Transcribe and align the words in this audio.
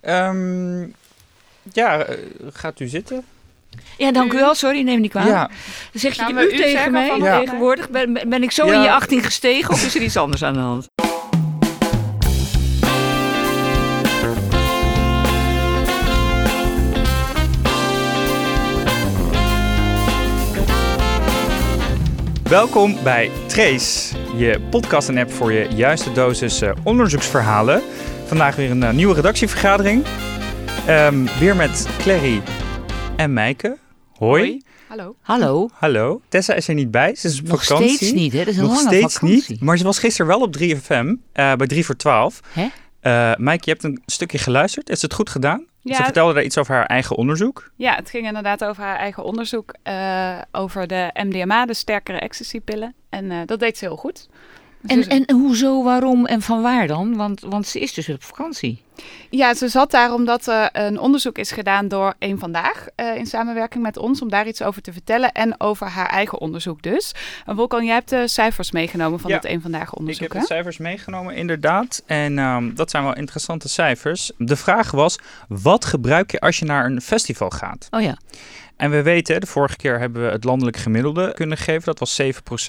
Ehm, 0.00 0.80
ja, 1.72 1.98
eh, 2.02 2.16
gaat 2.52 2.80
u 2.80 2.86
zitten? 2.88 3.24
Ja, 3.96 4.12
dank 4.12 4.32
u 4.32 4.36
wel. 4.36 4.54
Sorry, 4.54 4.82
neem 4.82 5.00
niet 5.00 5.10
kwalijk. 5.10 5.34
Ja, 5.34 5.46
Dan 5.92 6.00
zeg 6.00 6.14
je 6.14 6.22
Gaan 6.22 6.34
de 6.34 6.40
we 6.40 6.52
u 6.52 6.54
u 6.54 6.56
tegen 6.56 6.92
mij 6.92 7.08
van- 7.08 7.22
Ja. 7.22 7.38
tegenwoordig. 7.38 7.88
Ben, 7.90 8.42
ik 8.42 8.50
zo 8.50 8.66
Ja. 8.66 8.74
in 8.74 8.80
je 8.80 8.90
18 8.92 9.22
gestegen 9.22 9.70
of 9.72 9.84
is 9.86 9.94
er 9.94 10.02
iets 10.02 10.16
anders 10.16 10.42
aan 10.44 10.52
de 10.54 10.58
hand? 10.58 10.86
welkom 22.42 22.96
bij 23.02 23.30
Trace, 23.46 24.16
je 24.36 24.60
podcast 24.70 25.08
en 25.08 25.18
app 25.18 25.32
voor 25.32 25.52
je 25.52 25.68
juiste 25.74 26.12
dosis 26.12 26.60
eh, 26.60 26.70
onderzoeksverhalen. 26.84 27.82
Vandaag 28.30 28.56
weer 28.56 28.70
een 28.70 28.82
eh, 28.82 28.92
nieuwe 28.92 29.14
redactievergadering. 29.14 30.04
Ehm, 30.86 31.24
weer 31.38 31.56
met 31.56 31.88
Clary 31.98 32.42
en 33.16 33.32
Mijke. 33.32 33.78
Hoi. 34.16 34.62
Hallo. 34.88 35.16
Hallo. 35.20 35.68
Hallo. 35.72 36.20
Tessa 36.28 36.54
is 36.54 36.68
er 36.68 36.74
niet 36.74 36.90
bij. 36.90 37.14
Ze 37.14 37.26
is 37.28 37.40
op 37.40 37.46
Nog 37.48 37.64
vakantie. 37.64 37.96
steeds 37.96 38.12
niet, 38.12 38.32
hè? 38.32 38.38
Dat 38.38 38.46
is 38.46 38.56
een 38.56 38.62
Nog 38.62 38.72
lange 38.74 38.86
steeds 38.88 39.14
vakantie. 39.14 39.44
niet. 39.48 39.60
Maar 39.60 39.76
ze 39.78 39.84
was 39.84 39.98
gisteren 39.98 40.26
wel 40.26 40.40
op 40.40 40.52
3FM, 40.52 41.14
eh, 41.32 41.54
bij 41.54 41.66
3 41.66 41.84
voor 41.84 41.96
12. 41.96 42.40
Hè? 42.48 42.68
Eh 43.00 43.32
Mijke, 43.36 43.62
je 43.64 43.70
hebt 43.70 43.84
een 43.84 44.02
stukje 44.06 44.38
geluisterd. 44.38 44.90
Is 44.90 45.02
het 45.02 45.14
goed 45.14 45.30
gedaan? 45.30 45.64
Ze 45.84 45.94
vertelde 45.94 46.34
daar 46.34 46.42
iets 46.42 46.58
over 46.58 46.74
haar 46.74 46.86
eigen 46.86 47.16
onderzoek. 47.16 47.70
ja, 47.76 47.94
het 47.94 48.10
ging 48.10 48.26
inderdaad 48.26 48.64
over 48.64 48.82
haar 48.82 48.96
eigen 48.96 49.24
onderzoek 49.24 49.74
eh, 49.82 50.38
over 50.52 50.86
de 50.86 51.10
MDMA, 51.24 51.66
de 51.66 51.74
sterkere 51.74 52.18
ecstasypillen. 52.18 52.94
En 53.08 53.30
eh, 53.30 53.38
dat 53.46 53.60
deed 53.60 53.78
ze 53.78 53.84
heel 53.84 53.96
goed. 53.96 54.28
Dus 54.82 54.96
En, 54.96 55.02
ze- 55.04 55.10
en 55.26 55.34
hoezo, 55.36 55.82
waarom 55.82 56.26
en 56.26 56.42
van 56.42 56.62
waar 56.62 56.86
dan? 56.86 57.16
Want, 57.16 57.40
want 57.40 57.66
ze 57.66 57.80
is 57.80 57.94
dus 57.94 58.08
op 58.08 58.22
vakantie. 58.22 58.82
Ja, 59.30 59.54
ze 59.54 59.68
zat 59.68 59.90
daar 59.90 60.12
omdat 60.12 60.46
er 60.46 60.68
een 60.72 60.98
onderzoek 60.98 61.38
is 61.38 61.50
gedaan 61.50 61.88
door 61.88 62.14
Eén 62.18 62.38
Vandaag 62.38 62.86
eh, 62.94 63.16
in 63.16 63.26
samenwerking 63.26 63.82
met 63.82 63.96
ons 63.96 64.22
om 64.22 64.28
daar 64.30 64.46
iets 64.46 64.62
over 64.62 64.82
te 64.82 64.92
vertellen 64.92 65.32
en 65.32 65.60
over 65.60 65.86
haar 65.86 66.06
eigen 66.08 66.40
onderzoek 66.40 66.82
dus. 66.82 67.12
En 67.46 67.56
Wolkan, 67.56 67.84
jij 67.84 67.94
hebt 67.94 68.08
de 68.08 68.28
cijfers 68.28 68.70
meegenomen 68.70 69.20
van 69.20 69.30
Ja. 69.30 69.36
het 69.36 69.44
Eén 69.44 69.60
Vandaag 69.60 69.86
Ik 69.92 69.98
onderzoek, 69.98 70.22
heb 70.22 70.32
hè? 70.32 70.38
de 70.40 70.46
cijfers 70.46 70.78
meegenomen, 70.78 71.34
inderdaad. 71.36 72.02
En 72.06 72.38
ehm, 72.38 72.74
dat 72.74 72.90
zijn 72.90 73.02
wel 73.04 73.16
interessante 73.16 73.68
cijfers. 73.68 74.32
De 74.36 74.56
vraag 74.56 74.90
was, 74.90 75.18
wat 75.48 75.84
gebruik 75.84 76.30
je 76.30 76.40
als 76.40 76.58
je 76.58 76.64
naar 76.64 76.84
een 76.84 77.00
festival 77.00 77.50
gaat? 77.50 77.86
Oh 77.90 78.00
ja. 78.02 78.16
En 78.80 78.90
we 78.90 79.02
weten, 79.02 79.40
de 79.40 79.46
vorige 79.46 79.76
keer 79.76 79.98
hebben 79.98 80.22
we 80.24 80.30
het 80.30 80.44
landelijk 80.44 80.76
gemiddelde 80.76 81.32
kunnen 81.34 81.58
geven. 81.58 81.82
Dat 81.84 81.98
was 81.98 82.20
7% 82.22 82.24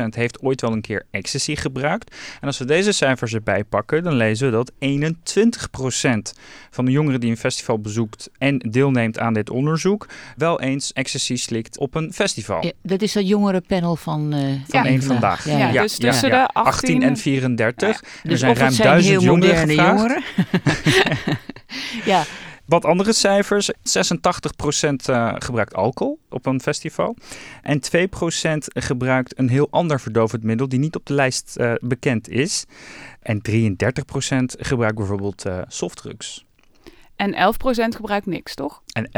heeft 0.09 0.41
ooit 0.41 0.61
wel 0.61 0.71
een 0.71 0.81
keer 0.81 1.05
ecstasy 1.11 1.55
gebruikt. 1.55 2.15
En 2.41 2.47
als 2.47 2.57
we 2.57 2.65
deze 2.65 2.91
cijfers 2.91 3.33
erbij 3.33 3.63
pakken, 3.63 4.03
dan 4.03 4.13
lezen 4.13 4.45
we 4.45 4.51
dat 4.53 4.71
21% 4.71 6.39
van 6.69 6.85
de 6.85 6.91
jongeren 6.91 7.19
die 7.19 7.29
een 7.29 7.37
festival 7.37 7.79
bezoekt 7.79 8.29
en 8.37 8.57
deelneemt 8.57 9.19
aan 9.19 9.33
dit 9.33 9.49
onderzoek, 9.49 10.07
wel 10.35 10.61
eens 10.61 10.93
ecstasy 10.93 11.35
slikt 11.35 11.77
op 11.77 11.95
een 11.95 12.13
festival. 12.13 12.65
ja. 12.65 12.71
Dat 12.81 13.01
is 13.01 13.13
dat 13.13 13.27
jongerenpanel 13.27 13.95
van, 13.95 14.33
eh 14.33 14.67
Ja. 14.67 14.85
Eén 14.85 15.03
vandaag. 15.03 15.45
Ja, 15.45 15.57
Ja, 15.57 15.71
ja. 15.71 15.81
dus 15.81 15.97
tussen 15.97 16.29
de 16.29 16.47
18 16.47 16.63
18 16.73 17.03
en 17.03 17.17
34. 17.17 18.03
Dus 18.23 18.39
zijn 18.39 18.51
of 18.51 18.57
ruim 18.57 18.75
duizend 18.75 19.13
heel 19.13 19.21
jongeren 19.23 19.67
gevraagd. 19.67 19.97
jongeren. 19.97 20.23
ja, 22.13 22.23
Wat 22.71 22.85
andere 22.85 23.13
cijfers. 23.13 23.71
86% 23.71 23.75
eh, 25.05 25.33
gebruikt 25.37 25.73
alcohol 25.73 26.19
op 26.29 26.45
een 26.45 26.61
festival. 26.61 27.15
En 27.61 27.79
2% 27.79 27.83
gebruikt 28.63 29.39
een 29.39 29.49
heel 29.49 29.67
ander 29.71 29.99
verdovend 29.99 30.43
middel 30.43 30.69
die 30.69 30.79
niet 30.79 30.95
op 30.95 31.05
de 31.05 31.13
lijst 31.13 31.55
eh, 31.57 31.73
bekend 31.81 32.29
is. 32.29 32.65
En 33.21 33.41
33% 33.49 33.53
gebruikt 34.45 34.95
bijvoorbeeld 34.95 35.45
eh, 35.45 35.61
softdrugs. 35.67 36.45
En 37.15 37.33
11% 37.33 37.35
gebruikt 37.95 38.25
niks, 38.25 38.55
toch? 38.55 38.81
En 38.91 39.09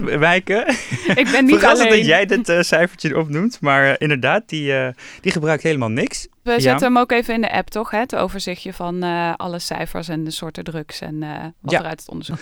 11% 0.00 0.02
wijken. 0.18 0.68
Ik 1.14 1.28
ben 1.32 1.44
niet 1.44 1.64
alleen. 1.64 1.88
dat 1.90 2.06
jij 2.06 2.26
dit 2.26 2.48
eh, 2.48 2.60
cijfertje 2.60 3.18
opnoemt. 3.18 3.60
Maar 3.60 3.88
eh, 3.90 3.94
inderdaad, 3.98 4.48
die, 4.48 4.72
eh, 4.76 4.88
die 5.20 5.32
gebruikt 5.32 5.62
helemaal 5.62 5.88
niks. 5.88 6.28
We 6.42 6.54
Ja. 6.54 6.60
zetten 6.60 6.86
hem 6.86 6.98
ook 6.98 7.12
even 7.12 7.34
in 7.34 7.40
de 7.40 7.52
app, 7.52 7.68
toch? 7.68 7.90
Hè? 7.90 7.98
Het 7.98 8.14
overzichtje 8.14 8.72
van 8.72 9.02
alle 9.36 9.58
cijfers 9.58 10.08
en 10.08 10.24
de 10.24 10.30
soorten 10.30 10.64
drugs 10.64 11.00
en 11.00 11.18
wat 11.60 11.72
Ja. 11.72 11.78
er 11.78 11.84
uit 11.86 12.00
het 12.00 12.08
onderzoek 12.08 12.38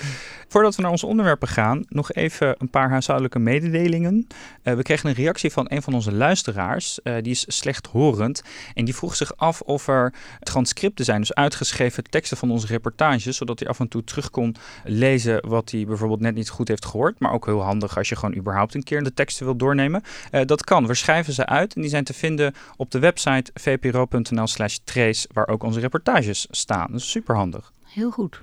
Voordat 0.49 0.77
we 0.77 0.82
naar 0.82 0.91
onze 0.91 1.06
onderwerpen 1.06 1.49
gaan, 1.49 1.84
nog 1.88 2.12
even 2.12 2.54
een 2.59 2.71
paar 2.71 2.91
huishoudelijke 2.91 3.38
mededelingen. 3.38 4.27
We 4.62 4.83
kregen 4.83 5.09
een 5.09 5.15
reactie 5.15 5.53
van 5.53 5.66
een 5.69 5.83
van 5.83 5.94
onze 5.94 6.12
luisteraars. 6.12 6.98
die 7.03 7.33
is 7.33 7.44
slechthorend. 7.48 8.43
En 8.75 8.84
die 8.84 8.94
vroeg 8.94 9.16
zich 9.16 9.37
af 9.37 9.60
of 9.60 9.88
er 9.88 10.12
transcripten 10.41 11.04
zijn, 11.04 11.21
dus 11.21 11.34
uitgeschreven 11.34 12.04
teksten 12.04 12.37
van 12.37 12.50
onze 12.50 12.66
reportages. 12.66 13.37
Zodat 13.37 13.59
hij 13.59 13.69
af 13.69 13.81
en 13.81 13.88
toe 13.88 14.04
terug 14.04 14.31
kon 14.31 14.56
lezen 14.84 15.48
wat 15.48 15.71
hij 15.71 15.84
bijvoorbeeld 15.87 16.21
net 16.21 16.34
niet 16.34 16.48
goed 16.56 16.69
heeft 16.69 16.84
gehoord. 16.87 17.21
Maar 17.21 17.33
ook 17.33 17.47
heel 17.47 17.62
handig 17.62 17.97
als 17.97 18.09
je 18.09 18.17
gewoon 18.17 18.37
überhaupt 18.37 18.75
een 18.75 18.83
keer 18.83 19.03
de 19.03 19.15
teksten 19.15 19.44
wil 19.44 19.56
doornemen. 19.56 20.03
Eh, 20.31 20.44
dat 20.44 20.65
kan. 20.65 20.87
We 20.87 20.94
schrijven 20.94 21.33
ze 21.33 21.47
uit 21.47 21.75
en 21.75 21.81
die 21.81 21.91
zijn 21.91 22.05
te 22.05 22.15
vinden 22.15 22.55
op 22.77 22.91
de 22.91 22.99
website 22.99 23.50
vpro.nl 23.55 24.47
slash 24.47 24.77
trace, 24.84 25.28
waar 25.33 25.49
ook 25.49 25.62
onze 25.62 25.81
reportages 25.81 26.47
staan. 26.50 26.87
Dat 26.91 27.00
is 27.00 27.11
super 27.11 27.37
handig. 27.37 27.72
heel 27.84 28.11
goed. 28.11 28.41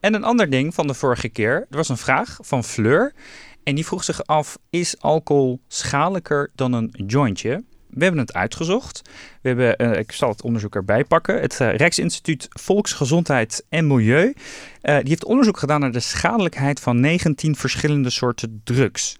En 0.00 0.14
een 0.14 0.24
ander 0.24 0.50
ding 0.50 0.74
van 0.74 0.86
de 0.86 0.94
vorige 0.94 1.28
keer. 1.28 1.54
Er 1.70 1.76
was 1.76 1.88
een 1.88 1.96
vraag 1.96 2.38
van 2.40 2.64
Fleur. 2.64 3.12
En 3.62 3.74
die 3.74 3.86
vroeg 3.86 4.04
zich 4.04 4.26
af: 4.26 4.58
is 4.70 5.00
alcohol 5.00 5.60
schadelijker 5.68 6.50
dan 6.54 6.72
een 6.72 6.94
jointje? 7.06 7.64
We 7.94 8.02
hebben 8.04 8.20
het 8.20 8.32
uitgezocht. 8.32 9.02
We 9.42 9.48
hebben, 9.48 9.76
eh, 9.76 9.98
ik 9.98 10.12
zal 10.12 10.28
het 10.28 10.42
onderzoek 10.42 10.74
erbij 10.74 11.04
pakken. 11.04 11.40
Het 11.40 11.60
eh, 11.60 11.74
Rijksinstituut 11.76 12.48
Volksgezondheid 12.50 13.64
en 13.68 13.86
Milieu. 13.86 14.34
eh, 14.80 14.96
die 14.98 15.08
heeft 15.08 15.24
onderzoek 15.24 15.58
gedaan 15.58 15.80
naar 15.80 15.92
de 15.92 16.00
schadelijkheid 16.00 16.80
van 16.80 17.00
19 17.00 17.56
verschillende 17.56 18.10
soorten 18.10 18.60
drugs. 18.64 19.16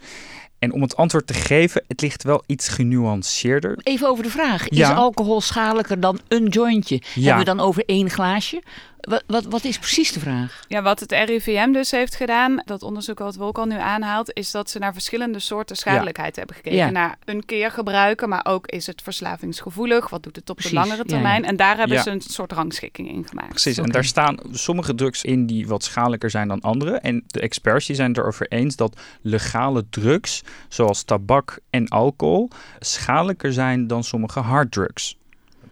En 0.59 0.73
om 0.73 0.83
het 0.83 0.97
antwoord 0.97 1.27
te 1.27 1.35
geven, 1.35 1.85
het 1.89 2.01
ligt 2.01 2.23
wel 2.23 2.43
iets 2.47 2.69
genuanceerder. 2.69 3.79
Even 3.83 4.09
over 4.09 4.25
de 4.25 4.31
vraag. 4.31 4.67
Ja. 4.69 4.91
Is 4.91 4.97
alcohol 4.97 5.41
schadelijker 5.41 6.01
dan 6.01 6.21
een 6.29 6.47
jointje? 6.47 7.03
Ja. 7.15 7.23
Hebben 7.23 7.39
we 7.39 7.57
dan 7.57 7.67
over 7.67 7.85
één 7.87 8.11
glaasje? 8.11 8.63
Wat, 9.05 9.23
wat, 9.27 9.45
wat 9.45 9.65
is 9.65 9.79
precies 9.79 10.13
de 10.13 10.21
vraag? 10.21 10.65
Ja, 10.69 10.83
wat 10.83 11.01
het 11.01 11.13
RIVM 11.13 11.73
dus 11.73 11.91
heeft 11.91 12.15
gedaan, 12.15 12.63
dat 12.65 12.83
onderzoek 12.83 13.19
wat 13.19 13.37
Wolkan 13.37 13.69
nu 13.69 13.77
aanhaalt, 13.79 14.31
is 14.33 14.51
dat 14.51 14.71
ze 14.71 14.79
naar 14.79 14.93
verschillende 14.93 15.39
soorten 15.39 15.77
schadelijkheid 15.77 16.37
hebben 16.37 16.55
gekeken. 16.57 16.79
Ja. 16.79 16.91
Naar 16.91 17.19
een 17.25 17.45
keer 17.45 17.71
gebruiken, 17.71 18.29
maar 18.29 18.45
ook 18.49 18.67
is 18.67 18.87
het 18.87 19.03
verslavingsgevoelig, 19.03 20.09
wat 20.11 20.23
doet 20.23 20.37
het 20.37 20.51
op 20.51 20.57
Precies, 20.57 20.75
de 20.75 20.79
langere 20.81 21.05
termijn. 21.05 21.43
ja. 21.43 21.49
En 21.49 21.57
daar 21.57 21.77
hebben 21.77 21.97
Ja. 21.97 22.03
ze 22.03 22.11
een 22.11 22.21
soort 22.21 22.53
rangschikking 22.53 23.09
in 23.09 23.27
gemaakt. 23.29 23.49
Precies, 23.49 23.79
en 23.79 23.91
daar 23.91 24.05
staan 24.05 24.39
sommige 24.53 24.95
drugs 24.95 25.23
in 25.25 25.47
die 25.47 25.67
wat 25.67 25.85
schadelijker 25.85 26.31
zijn 26.31 26.49
dan 26.49 26.61
andere. 26.61 26.97
En 26.97 27.25
de 27.27 27.41
experts 27.41 27.87
die 27.87 27.97
zijn 27.97 28.09
het 28.09 28.19
erover 28.19 28.49
eens 28.49 28.77
dat 28.77 29.01
legale 29.23 29.85
drugs, 29.91 30.43
zoals 30.69 31.03
tabak 31.03 31.59
en 31.71 31.89
alcohol, 31.89 32.51
schadelijker 32.79 33.53
zijn 33.53 33.87
dan 33.87 34.05
sommige 34.05 34.41
harddrugs. 34.41 35.17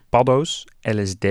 Paddo's, 0.09 0.65
LSD 0.81 1.25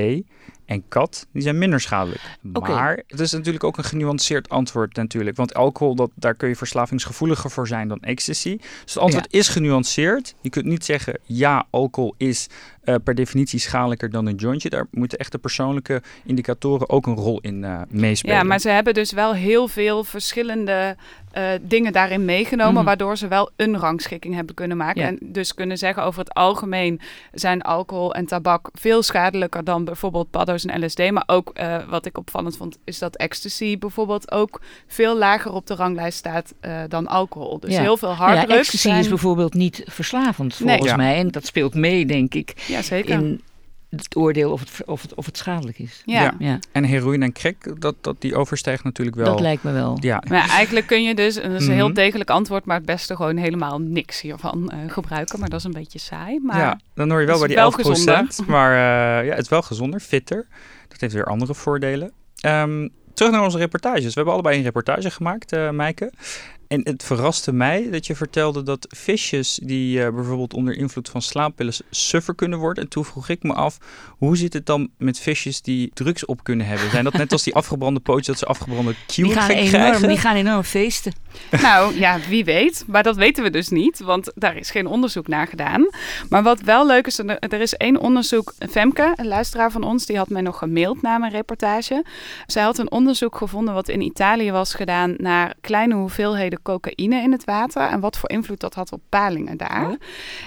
en 0.72 0.84
kat, 0.88 1.28
die 1.34 1.42
zijn 1.42 1.58
minder 1.58 1.80
schadelijk. 1.80 2.22
Maar 2.42 3.04
het 3.08 3.20
is 3.20 3.32
natuurlijk 3.32 3.64
ook 3.64 3.78
een 3.78 3.84
genuanceerd 3.84 4.50
antwoord 4.50 4.96
natuurlijk. 4.96 5.38
Want 5.38 5.54
alcohol, 5.54 5.96
dat, 5.96 6.12
daar 6.16 6.36
kun 6.36 6.48
je 6.50 6.56
verslavingsgevoeliger 6.56 7.52
voor 7.52 7.68
zijn 7.68 7.88
dan 7.88 8.00
ecstasy. 8.00 8.58
Dus 8.58 8.94
het 8.94 9.04
antwoord 9.04 9.34
is 9.34 9.48
genuanceerd. 9.48 10.36
Je 10.42 10.50
kunt 10.50 10.66
niet 10.66 10.86
zeggen, 10.86 11.20
ja, 11.24 11.66
alcohol 11.70 12.14
is 12.18 12.48
eh, 12.82 12.96
per 13.04 13.16
definitie 13.16 13.60
schadelijker 13.60 14.10
dan 14.10 14.26
een 14.26 14.36
jointje. 14.36 14.70
Daar 14.70 14.88
moeten 14.92 15.18
echt 15.18 15.32
de 15.32 15.38
persoonlijke 15.38 16.02
indicatoren 16.26 16.90
ook 16.90 17.08
een 17.08 17.16
rol 17.16 17.40
in 17.40 17.64
eh, 17.64 17.82
meespelen. 17.90 18.36
Ja, 18.36 18.44
maar 18.44 18.60
ze 18.60 18.70
hebben 18.70 18.94
dus 18.94 19.12
wel 19.12 19.34
heel 19.34 19.68
veel 19.68 20.04
verschillende 20.04 20.96
eh, 21.32 21.50
dingen 21.62 21.92
daarin 21.92 22.26
meegenomen, 22.26 22.74
Mhm. 22.74 22.84
waardoor 22.84 23.18
ze 23.18 23.28
wel 23.28 23.50
een 23.56 23.78
rangschikking 23.78 24.36
hebben 24.36 24.56
kunnen 24.56 24.78
maken. 24.78 25.02
Ja. 25.02 25.08
En 25.08 25.18
dus 25.22 25.54
kunnen 25.54 25.78
zeggen 25.78 26.04
over 26.04 26.20
het 26.20 26.34
algemeen 26.34 27.00
zijn 27.34 27.62
alcohol 27.62 28.14
en 28.14 28.26
tabak 28.26 28.70
veel 28.74 29.04
schadelijker 29.04 29.64
dan 29.64 29.86
bijvoorbeeld 29.86 30.30
paddo's 30.30 30.61
en 30.66 30.86
LSD. 30.86 31.12
Maar 31.12 31.24
ook 31.26 31.50
eh, 31.54 31.78
wat 31.90 32.06
ik 32.06 32.18
opvallend 32.18 32.58
vond, 32.58 32.78
is 32.84 33.00
dat 33.00 33.16
ecstasy 33.16 33.78
bijvoorbeeld 33.78 34.32
ook 34.32 34.62
veel 34.88 35.18
lager 35.18 35.54
op 35.54 35.68
de 35.68 35.76
ranglijst 35.76 36.18
staat 36.18 36.54
eh, 36.60 36.82
dan 36.88 37.08
alcohol. 37.08 37.60
Dus 37.60 37.74
Ja. 37.74 37.82
heel 37.82 37.98
veel 37.98 38.10
ja, 38.10 38.16
harddrugs 38.16 38.54
ecstasy 38.60 38.78
zijn... 38.78 39.00
is 39.00 39.08
bijvoorbeeld 39.08 39.54
niet 39.54 39.84
verslavend 39.86 40.56
volgens 40.56 40.96
mij. 40.96 41.16
En 41.16 41.28
dat 41.28 41.46
speelt 41.46 41.74
mee, 41.74 42.06
denk 42.06 42.34
ik, 42.34 42.64
Ja, 42.68 42.82
zeker. 42.82 43.14
in 43.14 43.42
het 43.96 44.16
oordeel 44.16 44.52
of 44.52 44.60
het, 44.60 44.86
of 44.86 45.02
het, 45.02 45.14
of 45.14 45.26
het 45.26 45.38
schadelijk 45.38 45.80
is. 45.80 46.02
Ja. 46.06 46.22
Ja. 46.22 46.34
Ja, 46.40 46.60
En 46.72 46.84
heroïne 46.84 47.26
en 47.26 47.32
crack, 47.32 47.82
dat, 47.82 47.96
dat, 48.02 48.22
die 48.22 48.36
overstijgt 48.36 48.84
natuurlijk 48.84 49.18
wel. 49.18 49.26
dat 49.26 49.40
lijkt 49.40 49.64
me 49.64 49.72
wel. 49.72 49.98
ja, 50.00 50.24
Maar 50.30 50.38
ja, 50.48 50.54
eigenlijk 50.54 50.88
kun 50.88 51.04
je 51.04 51.16
dus, 51.16 51.36
en 51.36 51.52
dat 51.52 51.62
is 51.62 51.68
een 51.68 51.74
heel 51.74 51.86
Mhm. 51.86 51.96
degelijk 51.96 52.30
antwoord, 52.30 52.66
maar 52.66 52.78
het 52.78 52.86
beste 52.86 53.16
gewoon 53.16 53.38
helemaal 53.38 53.80
niks 53.80 54.22
hiervan 54.22 54.70
eh, 54.70 54.78
gebruiken. 54.88 55.40
Maar 55.40 55.50
dat 55.50 55.60
is 55.60 55.66
een 55.66 55.72
beetje 55.72 56.00
saai. 56.00 56.40
Maar 56.44 56.58
ja, 56.60 56.80
dan 56.94 57.10
hoor 57.10 57.20
je 57.22 57.28
wel 57.28 57.38
bij 57.40 57.48
die 57.48 57.56
wel 57.56 57.72
11%. 57.72 57.76
gezonder. 57.76 58.28
Maar 58.48 58.72
eh, 58.72 59.26
ja, 59.28 59.32
het 59.34 59.42
is 59.44 59.50
wel 59.50 59.62
gezonder, 59.62 60.00
fitter. 60.00 60.48
Dat 60.88 61.00
heeft 61.02 61.14
weer 61.14 61.26
andere 61.26 61.54
voordelen. 61.54 62.12
Ehm, 62.40 62.88
terug 63.14 63.32
naar 63.32 63.42
onze 63.44 63.58
reportages. 63.58 64.04
We 64.04 64.12
hebben 64.14 64.34
allebei 64.34 64.58
een 64.58 64.64
reportage 64.64 65.12
gemaakt, 65.12 65.52
eh 65.52 65.70
Maaike. 65.70 66.12
En 66.72 66.82
het 66.84 67.04
verraste 67.04 67.54
mij 67.54 67.90
dat 67.90 68.08
je 68.08 68.16
vertelde 68.16 68.64
dat 68.64 68.88
visjes 68.90 69.60
die 69.64 70.04
eh, 70.04 70.14
bijvoorbeeld 70.14 70.54
onder 70.54 70.78
invloed 70.78 71.10
van 71.10 71.22
slaappillen 71.22 71.74
suffer 71.90 72.36
kunnen 72.36 72.60
worden. 72.60 72.84
En 72.84 72.90
toen 72.90 73.06
vroeg 73.06 73.30
ik 73.30 73.44
me 73.44 73.54
af, 73.54 73.78
hoe 74.18 74.38
zit 74.38 74.54
het 74.54 74.66
dan 74.66 74.90
met 74.98 75.20
visjes 75.20 75.62
die 75.62 75.92
drugs 75.94 76.26
op 76.26 76.44
kunnen 76.44 76.66
hebben? 76.66 76.90
Zijn 76.90 77.04
dat 77.04 77.14
net 77.14 77.32
als 77.32 77.44
die 77.44 77.56
afgebrande 77.56 78.00
pootjes 78.00 78.28
dat 78.28 78.38
ze 78.38 78.46
afgebrande 78.46 78.96
die 79.06 79.32
gaan 79.32 79.48
krijgen? 79.48 79.80
enorm, 79.80 80.08
Die 80.08 80.18
gaan 80.28 80.36
enorm 80.36 80.64
feesten. 80.64 81.14
Nou 81.62 82.00
ja, 82.00 82.20
wie 82.30 82.44
weet. 82.44 82.84
Maar 82.88 83.04
dat 83.04 83.16
weten 83.16 83.44
we 83.44 83.50
dus 83.50 83.70
niet, 83.70 84.00
want 84.00 84.32
daar 84.36 84.58
is 84.58 84.72
geen 84.72 84.88
onderzoek 84.88 85.28
naar 85.28 85.48
gedaan. 85.48 85.90
Maar 86.30 86.44
wat 86.44 86.62
wel 86.62 86.86
leuk 86.86 87.08
is, 87.08 87.20
er 87.20 87.62
is 87.62 87.74
één 87.74 88.00
onderzoek. 88.00 88.54
Femke, 88.70 89.14
een 89.16 89.28
luisteraar 89.28 89.72
van 89.72 89.84
ons, 89.84 90.06
die 90.06 90.18
had 90.18 90.30
mij 90.30 90.42
nog 90.42 90.58
gemaild 90.58 91.02
na 91.02 91.18
mijn 91.18 91.32
reportage. 91.32 92.06
Zij 92.46 92.64
had 92.64 92.78
een 92.78 92.92
onderzoek 92.92 93.36
gevonden 93.36 93.74
wat 93.74 93.90
in 93.90 94.02
Italië 94.02 94.52
was 94.52 94.74
gedaan 94.74 95.14
naar 95.18 95.54
kleine 95.62 95.96
hoeveelheden 95.96 96.61
cocaïne 96.62 97.22
in 97.22 97.32
het 97.32 97.44
water 97.44 97.82
en 97.82 98.00
wat 98.00 98.18
voor 98.18 98.30
invloed 98.30 98.60
dat 98.60 98.74
had 98.74 98.92
op 98.92 99.02
palingen 99.10 99.58
daar. 99.58 99.90
Oh. 99.90 99.96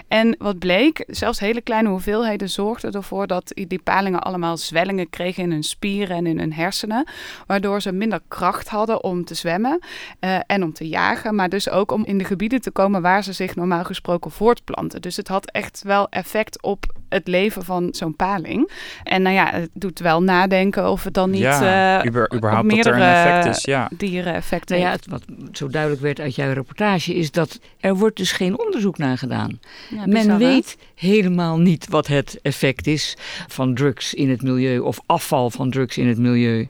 En 0.08 0.36
wat 0.38 0.58
bleek, 0.58 1.04
zelfs 1.06 1.38
hele 1.38 1.60
kleine 1.60 1.88
hoeveelheden 1.88 2.50
zorgden 2.50 2.92
ervoor 2.92 3.26
dat 3.26 3.52
die 3.54 3.80
palingen 3.84 4.20
allemaal 4.20 4.56
zwellingen 4.56 5.10
kregen 5.10 5.42
in 5.42 5.50
hun 5.50 5.62
spieren 5.62 6.16
en 6.16 6.26
in 6.26 6.38
hun 6.38 6.52
hersenen, 6.52 7.06
waardoor 7.46 7.82
ze 7.82 7.92
minder 7.92 8.20
kracht 8.28 8.68
hadden 8.68 9.04
om 9.04 9.24
te 9.24 9.34
zwemmen 9.34 9.78
uh, 10.20 10.38
en 10.46 10.62
om 10.62 10.72
te 10.72 10.88
jagen, 10.88 11.34
maar 11.34 11.48
dus 11.48 11.70
ook 11.70 11.92
om 11.92 12.04
in 12.04 12.18
de 12.18 12.24
gebieden 12.24 12.60
te 12.60 12.70
komen 12.70 13.02
waar 13.02 13.24
ze 13.24 13.32
zich 13.32 13.56
normaal 13.56 13.84
gesproken 13.84 14.30
voortplanten. 14.30 15.02
Dus 15.02 15.16
het 15.16 15.28
had 15.28 15.50
echt 15.50 15.82
wel 15.82 16.08
effect 16.08 16.62
op 16.62 16.86
het 17.14 17.28
leven 17.28 17.64
van 17.64 17.88
zo'n 17.90 18.16
paling. 18.16 18.70
En 19.02 19.22
nou 19.22 19.34
ja, 19.34 19.50
het 19.52 19.70
doet 19.72 19.98
wel 19.98 20.22
nadenken 20.22 20.90
of 20.90 21.04
het 21.04 21.14
dan 21.14 21.30
niet 21.30 21.40
ja, 21.40 22.04
uh, 22.04 22.10
überhaupt 22.34 22.66
meerdere 22.66 23.02
er 23.02 23.26
effect 23.26 23.56
is. 23.56 23.64
Ja. 23.64 23.90
dieren 23.96 24.34
effect 24.34 24.68
nou 24.68 24.80
ja, 24.80 24.96
wat 25.08 25.22
zo 25.52 25.68
duidelijk 25.68 26.02
werd 26.02 26.20
uit 26.20 26.34
jouw 26.34 26.52
reportage 26.52 27.14
is 27.14 27.30
dat 27.30 27.60
er 27.80 27.96
wordt 27.96 28.16
dus 28.16 28.32
geen 28.32 28.58
onderzoek 28.58 28.98
naar 28.98 29.18
gedaan. 29.18 29.60
Ja, 29.90 30.06
Men 30.06 30.38
weet 30.38 30.76
helemaal 30.94 31.58
niet 31.58 31.88
wat 31.88 32.06
het 32.06 32.38
effect 32.42 32.86
is 32.86 33.16
van 33.48 33.74
drugs 33.74 34.14
in 34.14 34.30
het 34.30 34.42
milieu 34.42 34.78
of 34.78 35.00
afval 35.06 35.50
van 35.50 35.70
drugs 35.70 35.98
in 35.98 36.08
het 36.08 36.18
milieu. 36.18 36.68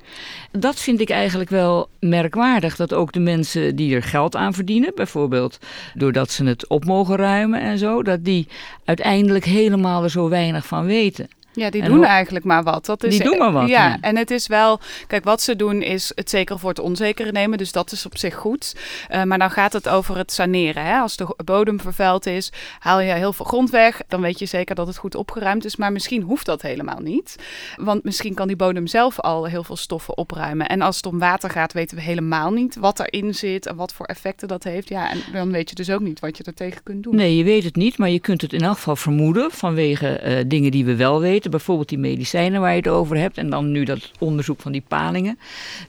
Dat 0.50 0.81
vind 0.81 1.00
ik 1.00 1.11
eigenlijk 1.11 1.50
wel 1.50 1.88
merkwaardig 2.00 2.76
dat 2.76 2.93
ook 2.93 3.12
de 3.12 3.20
mensen 3.20 3.76
die 3.76 3.94
er 3.94 4.02
geld 4.02 4.37
aan 4.37 4.55
verdienen, 4.55 4.93
bijvoorbeeld 4.94 5.58
doordat 5.94 6.31
ze 6.31 6.44
het 6.44 6.67
op 6.67 6.85
mogen 6.85 7.17
ruimen 7.17 7.61
en 7.61 7.79
zo, 7.79 8.02
dat 8.02 8.25
die 8.25 8.49
uiteindelijk 8.85 9.44
helemaal 9.44 10.02
er 10.02 10.11
zo 10.11 10.29
weinig 10.35 10.67
van 10.67 10.87
weten. 10.87 11.29
Ja, 11.55 11.71
die 11.71 11.83
doen 11.83 12.05
eigenlijk 12.05 12.45
maar 12.45 12.62
wat. 12.62 12.87
Dat 12.87 13.05
is, 13.05 13.17
die 13.17 13.25
doen 13.25 13.39
maar 13.39 13.53
wat. 13.53 13.69
Ja, 13.69 13.99
en 14.01 14.17
het 14.17 14.31
is 14.31 14.47
wel... 14.47 14.81
Kijk, 15.06 15.25
wat 15.25 15.43
ze 15.43 15.56
doen 15.56 15.83
is 15.83 16.12
het 16.15 16.31
zeker 16.31 16.59
voor 16.59 16.69
het 16.69 16.79
onzekere 16.79 17.33
nemen. 17.33 17.59
Dus 17.59 17.73
dat 17.73 17.93
is 17.93 18.06
op 18.06 18.19
zich 18.19 18.35
goed. 18.35 18.75
Uh, 19.11 19.23
maar 19.23 19.39
dan 19.39 19.51
gaat 19.51 19.73
het 19.73 19.89
over 19.89 20.17
het 20.17 20.33
saneren. 20.33 20.85
Hè? 20.85 20.99
Als 20.99 21.17
de 21.17 21.37
bodem 21.45 21.81
vervuild 21.81 22.27
is, 22.27 22.53
haal 22.79 23.01
je 23.01 23.12
heel 23.12 23.33
veel 23.33 23.45
grond 23.45 23.71
weg. 23.71 24.01
Dan 24.09 24.21
weet 24.21 24.39
je 24.39 24.47
zeker 24.47 24.75
dat 24.75 24.87
het 24.87 24.97
goed 24.97 25.15
opgeruimd 25.15 25.65
is. 25.65 25.77
Maar 25.77 25.93
misschien 25.93 26.23
hoeft 26.23 26.47
dat 26.47 26.62
helemaal 26.62 27.01
niet. 27.01 27.37
Want 27.77 28.05
misschien 28.05 28.35
kan 28.35 28.47
die 28.47 28.57
bodem 28.57 28.87
zelf 28.87 29.21
al 29.21 29.45
heel 29.45 29.65
veel 29.65 29.77
stoffen 29.77 30.17
opruimen. 30.17 30.69
En 30.69 30.81
als 30.81 30.97
het 30.97 31.07
om 31.07 31.19
water 31.19 31.50
gaat, 31.50 31.73
weten 31.73 31.97
we 31.97 32.03
helemaal 32.03 32.50
niet 32.50 32.77
wat 32.77 33.00
erin 33.00 33.35
zit. 33.35 33.67
En 33.67 33.77
wat 33.77 33.93
voor 33.93 34.07
effecten 34.07 34.49
dat 34.49 34.65
heeft. 34.65 34.89
Ja, 34.89 35.11
en 35.11 35.19
dan 35.33 35.53
weet 35.53 35.69
je 35.69 35.75
dus 35.75 35.91
ook 35.91 36.00
niet 36.00 36.21
wat 36.21 36.37
je 36.37 36.45
er 36.45 36.55
tegen 36.55 36.83
kunt 36.83 37.03
doen. 37.03 37.17
Nee, 37.17 37.37
je 37.37 37.45
weet 37.45 37.65
het 37.65 37.77
niet. 37.77 37.99
Maar 37.99 38.11
je 38.11 38.21
kunt 38.21 38.41
het 38.41 38.53
in 38.53 38.62
elk 38.62 38.77
geval 38.77 38.97
vermoeden 38.97 39.50
vanwege 39.50 40.21
uh, 40.25 40.45
dingen 40.47 40.71
die 40.71 40.85
we 40.85 40.97
wel 40.97 41.21
weten 41.21 41.44
bijvoorbeeld 41.50 41.88
die 41.88 41.99
medicijnen 41.99 42.61
waar 42.61 42.70
je 42.70 42.76
het 42.76 42.88
over 42.88 43.17
hebt. 43.17 43.38
En 43.38 43.50
dan 43.50 43.73
nu 43.73 43.85
dat 43.85 44.11
onderzoek 44.19 44.61
van 44.61 44.73
die 44.73 44.85
palingen. 44.88 45.38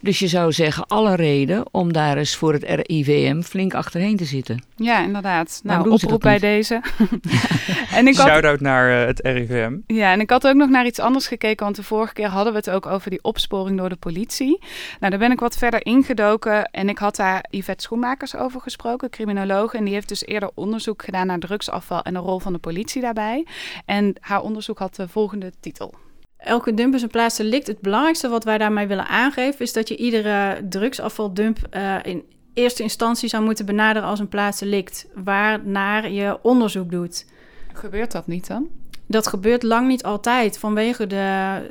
Dus 0.02 0.20
je 0.20 0.28
zou 0.28 0.52
zeggen, 0.52 0.88
alle 0.88 1.16
reden 1.16 1.66
om 1.72 1.94
daar 1.94 2.18
eens 2.18 2.36
voor 2.36 2.54
het 2.54 2.64
RIVM 2.64 3.42
flink 3.42 3.74
achterheen 3.74 4.18
te 4.18 4.26
zitten. 4.26 4.64
Ja, 4.76 5.04
inderdaad. 5.04 5.60
Nou, 5.64 5.90
oproep 5.90 6.22
bij 6.22 6.40
deze. 6.40 6.82
en 7.98 8.08
ik 8.08 8.16
had... 8.16 8.28
Shout-out 8.28 8.60
naar 8.60 9.02
uh, 9.02 9.06
het 9.06 9.20
RIVM. 9.24 9.78
Ja, 9.88 10.12
en 10.12 10.20
ik 10.20 10.30
had 10.30 10.48
ook 10.48 10.56
nog 10.56 10.70
naar 10.70 10.86
iets 10.86 11.00
anders 11.00 11.28
gekeken. 11.28 11.64
Want 11.64 11.76
de 11.76 11.84
vorige 11.84 12.14
keer 12.14 12.28
hadden 12.28 12.54
we 12.54 12.60
het 12.60 12.70
ook 12.70 12.86
over 12.86 13.10
die 13.10 13.24
opsporing 13.24 13.78
door 13.78 13.90
de 13.90 13.96
politie. 13.96 14.60
Nou, 15.00 15.10
daar 15.10 15.20
ben 15.20 15.32
ik 15.32 15.40
wat 15.40 15.58
verder 15.58 15.86
ingedoken. 15.86 16.66
En 16.66 16.90
ik 16.90 16.98
had 16.98 17.16
daar 17.16 17.46
Yvette 17.50 17.84
Schoenmakers 17.84 18.36
over 18.36 18.62
gesproken, 18.62 19.10
criminoloog. 19.10 19.74
En 19.74 19.84
die 19.84 19.94
heeft 19.94 20.08
dus 20.08 20.26
eerder 20.26 20.50
onderzoek 20.54 21.04
gedaan 21.04 21.28
naar 21.28 21.40
drugsafval 21.40 22.02
en 22.02 22.14
de 22.14 22.20
rol 22.20 22.40
van 22.40 22.54
de 22.54 22.60
politie 22.60 23.02
daarbij. 23.02 23.46
En 23.86 24.16
haar 24.20 24.42
onderzoek 24.42 24.80
had 24.80 24.96
de 24.96 25.08
volgende 25.08 25.45
titel. 25.60 25.94
Elke 26.38 26.74
dump 26.74 26.94
is 26.94 27.02
een 27.02 27.30
delict. 27.38 27.68
Het 27.68 27.80
belangrijkste 27.80 28.28
wat 28.28 28.44
wij 28.44 28.58
daarmee 28.58 28.88
willen 28.88 29.08
aangeven 29.08 29.60
is 29.60 29.74
dat 29.74 29.88
je 29.88 29.98
iedere 29.98 30.66
drugsafvaldump 30.70 31.58
uh, 31.72 31.96
in 32.04 32.24
eerste 32.54 32.84
instantie 32.84 33.30
zou 33.30 33.44
moeten 33.44 33.66
benaderen 33.66 34.10
als 34.10 34.20
een 34.20 34.30
plaats 34.30 34.60
delict, 34.60 35.08
waarnaar 35.14 36.10
je 36.10 36.40
onderzoek 36.42 36.92
doet. 36.92 37.26
Gebeurt 37.74 38.12
dat 38.12 38.28
niet 38.28 38.48
dan? 38.48 38.68
Dat 39.08 39.28
gebeurt 39.28 39.64
lang 39.64 39.88
niet 39.88 40.04
altijd 40.04 40.58
vanwege 40.58 41.08
de, 41.08 41.16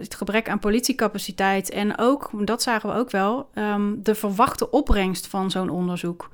het 0.00 0.14
gebrek 0.14 0.48
aan 0.48 0.58
politiecapaciteit 0.58 1.70
en 1.70 1.98
ook, 1.98 2.30
dat 2.46 2.62
zagen 2.62 2.88
we 2.88 2.96
ook 2.96 3.10
wel, 3.10 3.48
um, 3.54 4.00
de 4.02 4.14
verwachte 4.14 4.70
opbrengst 4.70 5.26
van 5.26 5.50
zo'n 5.50 5.70
onderzoek. 5.70 6.30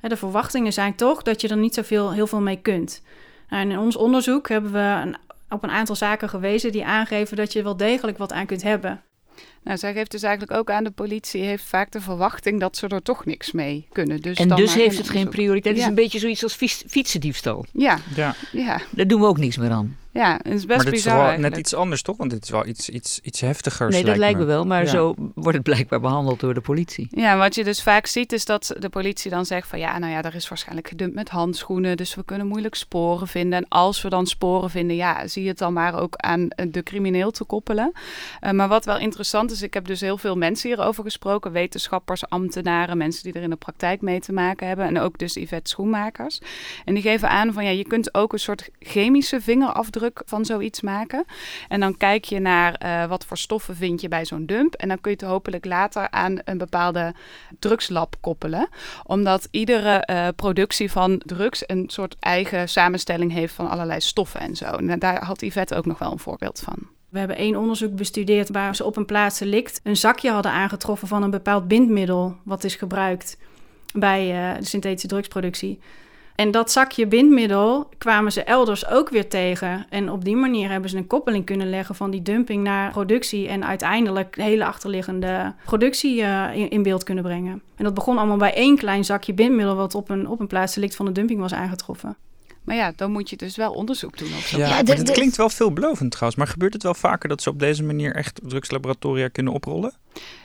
De 0.00 0.16
verwachtingen 0.16 0.72
zijn 0.72 0.94
toch 0.94 1.22
dat 1.22 1.40
je 1.40 1.48
er 1.48 1.56
niet 1.56 1.74
zoveel 1.74 2.12
heel 2.12 2.26
veel 2.26 2.40
mee 2.40 2.60
kunt. 2.62 3.02
Nou, 3.48 3.62
en 3.62 3.70
in 3.70 3.78
ons 3.78 3.96
onderzoek 3.96 4.48
hebben 4.48 4.72
we 4.72 5.00
een 5.02 5.16
op 5.48 5.62
een 5.62 5.70
aantal 5.70 5.96
zaken 5.96 6.28
gewezen 6.28 6.72
die 6.72 6.84
aangeven 6.84 7.36
dat 7.36 7.52
je 7.52 7.62
wel 7.62 7.76
degelijk 7.76 8.18
wat 8.18 8.32
aan 8.32 8.46
kunt 8.46 8.62
hebben. 8.62 9.02
Nou, 9.62 9.78
zij 9.78 9.92
geeft 9.92 10.10
dus 10.10 10.22
eigenlijk 10.22 10.58
ook 10.58 10.70
aan 10.70 10.84
de 10.84 10.90
politie 10.90 11.42
heeft 11.42 11.64
vaak 11.64 11.90
de 11.90 12.00
verwachting 12.00 12.60
dat 12.60 12.76
ze 12.76 12.88
er 12.88 13.02
toch 13.02 13.24
niks 13.24 13.52
mee 13.52 13.86
kunnen. 13.92 14.20
Dus 14.20 14.38
en 14.38 14.48
dus 14.48 14.74
heeft 14.74 14.98
het 14.98 15.08
geen 15.08 15.28
prioriteit. 15.28 15.74
Het 15.74 15.82
is 15.82 15.88
een 15.88 15.94
beetje 15.94 16.18
zoiets 16.18 16.42
als 16.42 16.54
fietsendiefstal. 16.86 17.64
Ja. 17.72 17.98
ja. 18.14 18.34
ja. 18.52 18.80
Daar 18.90 19.06
doen 19.06 19.20
we 19.20 19.26
ook 19.26 19.38
niks 19.38 19.56
meer 19.56 19.70
aan. 19.70 19.96
Ja, 20.14 20.40
het 20.42 20.52
is 20.52 20.66
best 20.66 20.82
maar 20.82 20.90
dit 20.90 20.94
is 20.94 21.04
wel 21.04 21.38
net 21.38 21.56
iets 21.56 21.74
anders, 21.74 22.02
toch? 22.02 22.16
Want 22.16 22.30
dit 22.30 22.42
is 22.42 22.50
wel 22.50 22.66
iets, 22.66 22.88
iets, 22.88 23.20
iets 23.22 23.40
heftigers. 23.40 23.94
Nee, 23.94 24.04
dat 24.04 24.16
lijkt 24.16 24.38
me, 24.38 24.44
wel, 24.44 24.64
maar 24.64 24.86
zo 24.86 25.14
wordt 25.34 25.56
het 25.56 25.62
blijkbaar 25.62 26.00
behandeld 26.00 26.40
door 26.40 26.54
de 26.54 26.60
politie. 26.60 27.08
Ja, 27.10 27.36
wat 27.36 27.54
je 27.54 27.64
dus 27.64 27.82
vaak 27.82 28.06
ziet 28.06 28.32
is 28.32 28.44
dat 28.44 28.74
de 28.78 28.88
politie 28.88 29.30
dan 29.30 29.46
zegt 29.46 29.68
van 29.68 29.78
ja, 29.78 29.98
nou 29.98 30.12
ja, 30.12 30.22
er 30.22 30.34
is 30.34 30.48
waarschijnlijk 30.48 30.88
gedumpt 30.88 31.14
met 31.14 31.28
handschoenen, 31.28 31.96
dus 31.96 32.14
we 32.14 32.24
kunnen 32.24 32.46
moeilijk 32.46 32.74
sporen 32.74 33.28
vinden. 33.28 33.58
En 33.58 33.68
als 33.68 34.02
we 34.02 34.08
dan 34.08 34.26
sporen 34.26 34.70
vinden, 34.70 34.96
ja, 34.96 35.26
zie 35.26 35.42
je 35.42 35.48
het 35.48 35.58
dan 35.58 35.72
maar 35.72 36.00
ook 36.00 36.16
aan 36.16 36.48
de 36.68 36.82
crimineel 36.82 37.30
te 37.30 37.44
koppelen. 37.44 37.92
Uh, 38.40 38.50
maar 38.50 38.68
wat 38.68 38.84
wel 38.84 38.98
interessant 38.98 39.50
is, 39.50 39.62
ik 39.62 39.74
heb 39.74 39.86
dus 39.86 40.00
heel 40.00 40.18
veel 40.18 40.36
mensen 40.36 40.68
hierover 40.68 41.04
gesproken, 41.04 41.52
wetenschappers, 41.52 42.28
ambtenaren, 42.28 42.96
mensen 42.96 43.22
die 43.22 43.32
er 43.32 43.42
in 43.42 43.50
de 43.50 43.56
praktijk 43.56 44.00
mee 44.00 44.20
te 44.20 44.32
maken 44.32 44.66
hebben 44.66 44.86
en 44.86 45.00
ook 45.00 45.18
dus 45.18 45.34
Yvette 45.34 45.70
Schoenmakers. 45.70 46.40
En 46.84 46.94
die 46.94 47.02
geven 47.02 47.28
aan 47.28 47.52
van 47.52 47.64
ja, 47.64 47.70
je 47.70 47.86
kunt 47.86 48.14
ook 48.14 48.32
een 48.32 48.38
soort 48.38 48.68
chemische 48.78 49.40
vingerafdruk 49.40 50.02
van 50.14 50.44
zoiets 50.44 50.80
maken. 50.80 51.24
En 51.68 51.80
dan 51.80 51.96
kijk 51.96 52.24
je 52.24 52.40
naar 52.40 52.80
uh, 52.84 53.06
wat 53.06 53.24
voor 53.24 53.38
stoffen 53.38 53.76
vind 53.76 54.00
je 54.00 54.08
bij 54.08 54.24
zo'n 54.24 54.46
dump. 54.46 54.74
En 54.74 54.88
dan 54.88 55.00
kun 55.00 55.10
je 55.10 55.16
het 55.16 55.26
hopelijk 55.26 55.64
later 55.64 56.10
aan 56.10 56.38
een 56.44 56.58
bepaalde 56.58 57.14
drugslab 57.58 58.16
koppelen. 58.20 58.68
Omdat 59.04 59.48
iedere 59.50 60.08
uh, 60.10 60.28
productie 60.36 60.90
van 60.90 61.22
drugs 61.24 61.62
een 61.66 61.84
soort 61.86 62.16
eigen 62.20 62.68
samenstelling 62.68 63.32
heeft 63.32 63.54
van 63.54 63.70
allerlei 63.70 64.00
stoffen 64.00 64.40
en 64.40 64.56
zo. 64.56 64.64
En 64.64 64.98
daar 64.98 65.24
had 65.24 65.40
Yvette 65.40 65.74
ook 65.74 65.86
nog 65.86 65.98
wel 65.98 66.12
een 66.12 66.18
voorbeeld 66.18 66.60
van. 66.60 66.76
We 67.08 67.18
hebben 67.18 67.36
één 67.36 67.56
onderzoek 67.56 67.96
bestudeerd 67.96 68.48
waar 68.48 68.76
ze 68.76 68.84
op 68.84 68.96
een 68.96 69.04
plaats 69.04 69.38
likt 69.38 69.80
een 69.82 69.96
zakje 69.96 70.30
hadden 70.30 70.52
aangetroffen 70.52 71.08
van 71.08 71.22
een 71.22 71.30
bepaald 71.30 71.68
bindmiddel 71.68 72.36
wat 72.44 72.64
is 72.64 72.74
gebruikt 72.74 73.36
bij 73.92 74.52
uh, 74.52 74.58
de 74.58 74.66
synthetische 74.66 75.08
drugsproductie. 75.08 75.80
En 76.34 76.50
dat 76.50 76.70
zakje 76.70 77.06
bindmiddel 77.06 77.88
kwamen 77.98 78.32
ze 78.32 78.42
elders 78.42 78.86
ook 78.86 79.08
weer 79.08 79.28
tegen. 79.28 79.86
En 79.90 80.10
op 80.10 80.24
die 80.24 80.36
manier 80.36 80.70
hebben 80.70 80.90
ze 80.90 80.96
een 80.96 81.06
koppeling 81.06 81.44
kunnen 81.44 81.70
leggen 81.70 81.94
van 81.94 82.10
die 82.10 82.22
dumping 82.22 82.62
naar 82.62 82.90
productie. 82.90 83.48
En 83.48 83.64
uiteindelijk 83.64 84.36
de 84.36 84.42
hele 84.42 84.64
achterliggende 84.64 85.54
productie 85.64 86.20
uh, 86.20 86.54
in, 86.54 86.70
in, 86.70 86.82
beeld 86.82 87.04
kunnen 87.04 87.24
brengen. 87.24 87.62
En 87.76 87.84
dat 87.84 87.94
begon 87.94 88.18
allemaal 88.18 88.36
bij 88.36 88.54
één 88.54 88.76
klein 88.76 89.04
zakje 89.04 89.34
bindmiddel, 89.34 89.74
wat 89.76 89.94
op 89.94 90.10
een, 90.10 90.28
op 90.28 90.40
een 90.40 90.46
plaats 90.46 90.78
van 90.88 91.06
de 91.06 91.12
dumping 91.12 91.40
was 91.40 91.54
aangetroffen. 91.54 92.16
Maar 92.64 92.76
ja, 92.76 92.92
dan 92.96 93.10
moet 93.10 93.30
je 93.30 93.36
dus 93.36 93.56
wel 93.56 93.72
onderzoek 93.72 94.18
doen. 94.18 94.28
Op 94.28 94.42
zo. 94.42 94.58
Ja, 94.58 94.66
ja 94.68 94.94
het 94.94 95.10
klinkt 95.10 95.36
wel 95.36 95.48
veelbelovend 95.48 96.10
trouwens. 96.10 96.38
Maar 96.38 96.48
gebeurt 96.48 96.72
het 96.72 96.82
wel 96.82 96.94
vaker 96.94 97.28
dat 97.28 97.42
ze 97.42 97.50
op 97.50 97.58
deze 97.58 97.82
manier 97.82 98.14
echt 98.14 98.40
drugslaboratoria 98.42 99.28
kunnen 99.28 99.52
oprollen? 99.52 99.92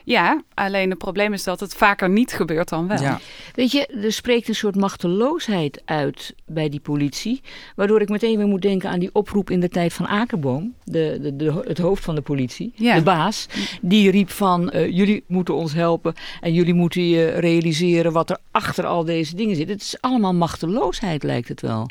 Ja, 0.03 0.41
alleen 0.53 0.89
het 0.89 0.97
probleem 0.97 1.33
is 1.33 1.43
dat 1.43 1.59
het 1.59 1.73
vaker 1.73 2.09
niet 2.09 2.33
gebeurt 2.33 2.69
dan 2.69 2.87
wel. 2.87 3.01
Ja. 3.01 3.19
Weet 3.55 3.71
je, 3.71 3.85
er 3.85 4.11
spreekt 4.11 4.47
een 4.47 4.55
soort 4.55 4.75
machteloosheid 4.75 5.81
uit 5.85 6.33
bij 6.45 6.69
die 6.69 6.79
politie. 6.79 7.41
Waardoor 7.75 8.01
ik 8.01 8.09
meteen 8.09 8.37
weer 8.37 8.47
moet 8.47 8.61
denken 8.61 8.89
aan 8.89 8.99
die 8.99 9.09
oproep 9.13 9.49
in 9.49 9.59
de 9.59 9.69
tijd 9.69 9.93
van 9.93 10.07
Akerboom. 10.07 10.73
De, 10.83 11.17
de, 11.21 11.35
de 11.35 11.61
het 11.67 11.77
hoofd 11.77 12.03
van 12.03 12.15
de 12.15 12.21
politie, 12.21 12.71
ja. 12.75 12.95
de 12.95 13.01
baas. 13.01 13.47
Die 13.81 14.11
riep 14.11 14.29
van, 14.29 14.71
uh, 14.75 14.89
jullie 14.89 15.23
moeten 15.27 15.55
ons 15.55 15.73
helpen. 15.73 16.13
En 16.41 16.53
jullie 16.53 16.73
moeten 16.73 17.07
je 17.07 17.27
realiseren 17.27 18.11
wat 18.11 18.29
er 18.29 18.37
achter 18.51 18.85
al 18.85 19.03
deze 19.03 19.35
dingen 19.35 19.55
zit. 19.55 19.69
Het 19.69 19.81
is 19.81 19.97
allemaal 20.01 20.33
machteloosheid 20.33 21.23
lijkt 21.23 21.47
het 21.47 21.61
wel. 21.61 21.89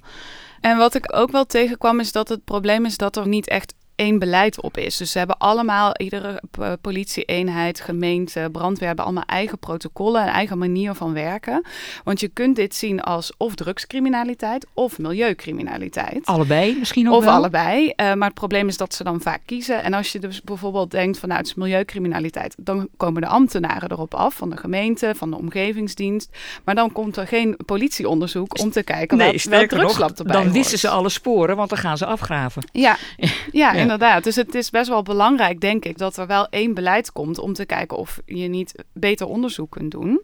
En 0.61 0.77
wat 0.77 0.95
ik 0.95 1.17
ook 1.17 1.31
wel 1.31 1.47
tegenkwam 1.47 2.01
is 2.01 2.13
dat 2.13 2.29
het 2.29 2.45
probleem 2.45 2.85
is 2.85 2.97
dat 2.97 3.17
er 3.17 3.29
niet 3.29 3.49
echt 3.49 3.75
één 3.99 4.19
beleid 4.19 4.63
op 4.63 4.77
is. 4.77 4.97
Dus 4.97 5.13
ze 5.13 5.19
hebben 5.19 5.39
allemaal, 5.39 5.93
iedere 5.97 6.43
politie-eenheid, 6.81 7.81
gemeente, 7.81 8.49
brandweer 8.53 8.87
hebben 8.87 9.05
allemaal 9.05 9.25
eigen 9.27 9.59
protocollen 9.59 10.23
en 10.23 10.29
eigen 10.29 10.59
manier 10.59 10.95
van 10.95 11.13
werken. 11.13 11.65
Want 12.05 12.21
je 12.21 12.29
kunt 12.29 12.57
dit 12.57 12.75
zien 12.75 13.01
als 13.01 13.33
of 13.37 13.55
drugscriminaliteit 13.55 14.67
of 14.75 14.99
milieucriminaliteit. 14.99 16.27
Allebei 16.27 16.77
misschien 16.79 17.09
ook 17.09 17.15
Of 17.15 17.25
wel? 17.25 17.35
allebei. 17.35 17.87
Uh, 17.87 17.93
maar 18.15 18.29
het 18.29 18.35
probleem 18.35 18.69
is 18.69 18.77
dat 18.77 18.95
ze 18.95 19.05
dan 19.05 19.21
vaak 19.21 19.41
kiezen. 19.47 19.83
En 19.83 19.95
als 19.95 20.13
je 20.13 20.19
dus 20.19 20.43
bijvoorbeeld 20.43 20.91
denkt 20.91 21.19
van 21.19 21.29
nou, 21.29 21.41
het 21.41 21.51
is 21.51 21.55
milieucriminaliteit, 21.55 22.55
dan 22.59 22.89
komen 22.97 23.23
de 23.23 23.29
ambtenaren 23.29 23.91
erop 23.91 24.15
af 24.15 24.35
van 24.35 24.51
de 24.51 24.57
gemeente, 24.57 25.13
van 25.17 25.31
de 25.31 25.37
omgevingsdienst. 25.37 26.37
Maar 26.65 26.75
dan 26.75 26.93
komt 26.93 27.17
er 27.17 27.27
geen 27.27 27.57
politieonderzoek 27.67 28.61
om 28.61 28.71
te 28.71 28.83
kijken 28.83 29.17
nee, 29.17 29.33
wat, 29.33 29.43
welk 29.43 29.69
drugslab 29.69 30.19
erbij 30.19 30.43
Dan 30.43 30.53
wisten 30.53 30.79
ze 30.79 30.89
alle 30.89 31.09
sporen, 31.09 31.57
want 31.57 31.69
dan 31.69 31.79
gaan 31.79 31.99
ze 31.99 32.07
afgraven. 32.07 32.63
Ja, 32.73 32.97
ja, 33.53 33.73
ja, 33.73 33.88
inderdaad. 33.93 34.25
Dus 34.25 34.37
het 34.37 34.55
is 34.55 34.71
best 34.71 34.89
wel 34.89 35.03
belangrijk, 35.03 35.61
denk 35.61 35.85
ik, 35.85 35.99
dat 35.99 36.17
er 36.17 36.27
wel 36.27 36.47
één 36.51 36.75
beleid 36.75 37.13
komt 37.13 37.39
om 37.39 37.53
te 37.53 37.67
kijken 37.67 37.97
of 37.97 38.21
je 38.25 38.49
niet 38.49 38.85
beter 38.95 39.27
onderzoek 39.27 39.71
kunt 39.71 39.91
doen. 39.91 40.23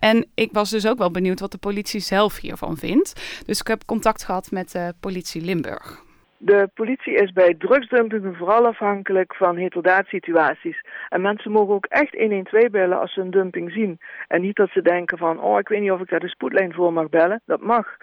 En 0.00 0.26
ik 0.34 0.52
was 0.52 0.70
dus 0.70 0.88
ook 0.88 0.98
wel 0.98 1.10
benieuwd 1.10 1.40
wat 1.40 1.52
de 1.52 1.58
politie 1.58 2.00
zelf 2.00 2.40
hiervan 2.40 2.76
vindt. 2.76 3.42
Dus 3.46 3.60
ik 3.60 3.66
heb 3.66 3.84
contact 3.84 4.24
gehad 4.24 4.50
met 4.50 4.72
de 4.72 4.94
politie 5.00 5.42
Limburg. 5.44 6.02
De 6.42 6.70
politie 6.74 7.14
is 7.14 7.32
bij 7.32 7.54
drugsdumpingen 7.58 8.34
vooral 8.34 8.66
afhankelijk 8.66 9.34
van 9.34 9.56
heterdaad-situaties. 9.56 10.80
En 11.08 11.20
mensen 11.20 11.50
mogen 11.50 11.74
ook 11.74 11.86
echt 11.86 12.14
112 12.14 12.70
bellen 12.70 13.00
als 13.00 13.12
ze 13.12 13.20
een 13.20 13.30
dumping 13.30 13.72
zien. 13.72 13.98
En 14.28 14.40
niet 14.40 14.56
dat 14.56 14.70
ze 14.70 14.82
denken 14.82 15.18
van, 15.18 15.40
oh, 15.40 15.58
ik 15.58 15.68
weet 15.68 15.80
niet 15.80 15.90
of 15.90 16.00
ik 16.00 16.10
daar 16.10 16.20
de 16.20 16.28
spoedlijn 16.28 16.72
voor 16.72 16.92
mag 16.92 17.08
bellen. 17.08 17.42
Dat 17.46 17.60
mag. 17.60 17.96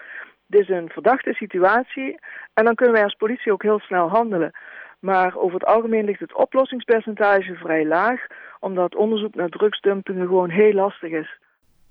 Dit 0.46 0.60
is 0.60 0.68
een 0.68 0.88
verdachte 0.88 1.32
situatie 1.32 2.18
en 2.54 2.64
dan 2.64 2.74
kunnen 2.74 2.94
wij 2.94 3.04
als 3.04 3.14
politie 3.14 3.52
ook 3.52 3.62
heel 3.62 3.78
snel 3.78 4.08
handelen. 4.08 4.52
Maar 4.98 5.36
over 5.36 5.54
het 5.54 5.68
algemeen 5.68 6.04
ligt 6.04 6.20
het 6.20 6.34
oplossingspercentage 6.34 7.54
vrij 7.54 7.86
laag, 7.86 8.26
omdat 8.60 8.94
onderzoek 8.94 9.34
naar 9.34 9.48
drugsdumpingen 9.48 10.26
gewoon 10.26 10.50
heel 10.50 10.72
lastig 10.72 11.10
is. 11.10 11.38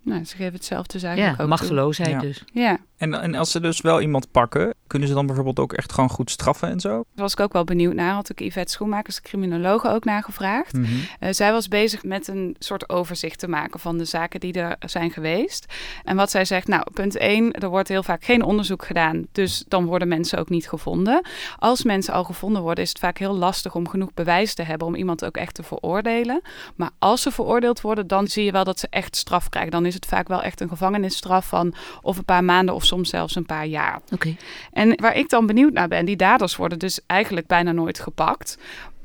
Nou, 0.01 0.23
ze 0.23 0.35
geven 0.35 0.53
hetzelfde 0.53 1.07
eigenlijk 1.07 1.37
ja, 1.37 1.43
ook 1.43 1.49
machteloosheid 1.49 2.19
toe. 2.19 2.27
dus. 2.27 2.43
Ja. 2.53 2.77
En, 2.97 3.13
en 3.13 3.35
als 3.35 3.51
ze 3.51 3.59
dus 3.59 3.81
wel 3.81 4.01
iemand 4.01 4.31
pakken, 4.31 4.73
kunnen 4.87 5.07
ze 5.07 5.13
dan 5.13 5.25
bijvoorbeeld 5.25 5.59
ook 5.59 5.73
echt 5.73 5.93
gewoon 5.93 6.09
goed 6.09 6.31
straffen 6.31 6.69
en 6.69 6.79
zo? 6.79 6.89
Daar 6.89 7.05
was 7.15 7.33
ik 7.33 7.39
ook 7.39 7.53
wel 7.53 7.63
benieuwd 7.63 7.93
naar. 7.93 8.13
Had 8.13 8.29
ik 8.29 8.39
Yvette 8.39 8.71
Schoenmakers, 8.71 9.15
de 9.15 9.21
criminologe, 9.21 9.89
ook 9.89 10.05
nagevraagd. 10.05 10.73
Mm 10.73 10.85
zij 11.29 11.51
was 11.51 11.67
bezig 11.67 12.03
met 12.03 12.27
een 12.27 12.55
soort 12.59 12.89
overzicht 12.89 13.39
te 13.39 13.47
maken 13.47 13.79
van 13.79 13.97
de 13.97 14.05
zaken 14.05 14.39
die 14.39 14.53
er 14.53 14.75
zijn 14.79 15.11
geweest. 15.11 15.65
En 16.03 16.15
wat 16.15 16.31
zij 16.31 16.45
zegt, 16.45 16.67
nou, 16.67 16.83
punt 16.93 17.17
1, 17.17 17.51
er 17.51 17.69
wordt 17.69 17.87
heel 17.87 18.03
vaak 18.03 18.23
geen 18.23 18.43
onderzoek 18.43 18.85
gedaan. 18.85 19.27
Dus 19.31 19.63
dan 19.67 19.85
worden 19.85 20.07
mensen 20.07 20.39
ook 20.39 20.49
niet 20.49 20.69
gevonden. 20.69 21.21
Als 21.57 21.83
mensen 21.83 22.13
al 22.13 22.23
gevonden 22.23 22.61
worden, 22.61 22.83
is 22.83 22.89
het 22.89 22.99
vaak 22.99 23.17
heel 23.17 23.35
lastig 23.35 23.75
om 23.75 23.87
genoeg 23.87 24.13
bewijs 24.13 24.53
te 24.53 24.63
hebben 24.63 24.87
om 24.87 24.95
iemand 24.95 25.25
ook 25.25 25.37
echt 25.37 25.53
te 25.53 25.63
veroordelen. 25.63 26.41
Maar 26.75 26.89
als 26.99 27.21
ze 27.21 27.31
veroordeeld 27.31 27.81
worden, 27.81 28.07
dan 28.07 28.27
zie 28.27 28.43
je 28.43 28.51
wel 28.51 28.63
dat 28.63 28.79
ze 28.79 28.87
echt 28.89 29.15
straf 29.15 29.49
krijgen. 29.49 29.71
Dan 29.71 29.85
is 29.85 29.93
het 29.93 30.05
vaak 30.05 30.27
wel 30.27 30.41
echt 30.41 30.61
een 30.61 30.69
gevangenisstraf 30.69 31.47
van 31.47 31.73
of 32.01 32.17
een 32.17 32.25
paar 32.25 32.43
maanden 32.43 32.75
of 32.75 32.85
soms 32.85 33.09
zelfs 33.09 33.35
een 33.35 33.45
paar 33.45 33.65
jaar. 33.65 34.01
Oké. 34.11 34.35
En 34.77 35.01
waar 35.01 35.15
ik 35.15 35.29
dan 35.29 35.45
benieuwd 35.45 35.73
naar 35.73 35.87
ben, 35.87 36.05
die 36.05 36.15
daders 36.15 36.55
worden 36.55 36.79
dus 36.79 36.99
eigenlijk 37.05 37.47
bijna 37.47 37.71
nooit 37.71 37.99
gepakt. 37.99 38.57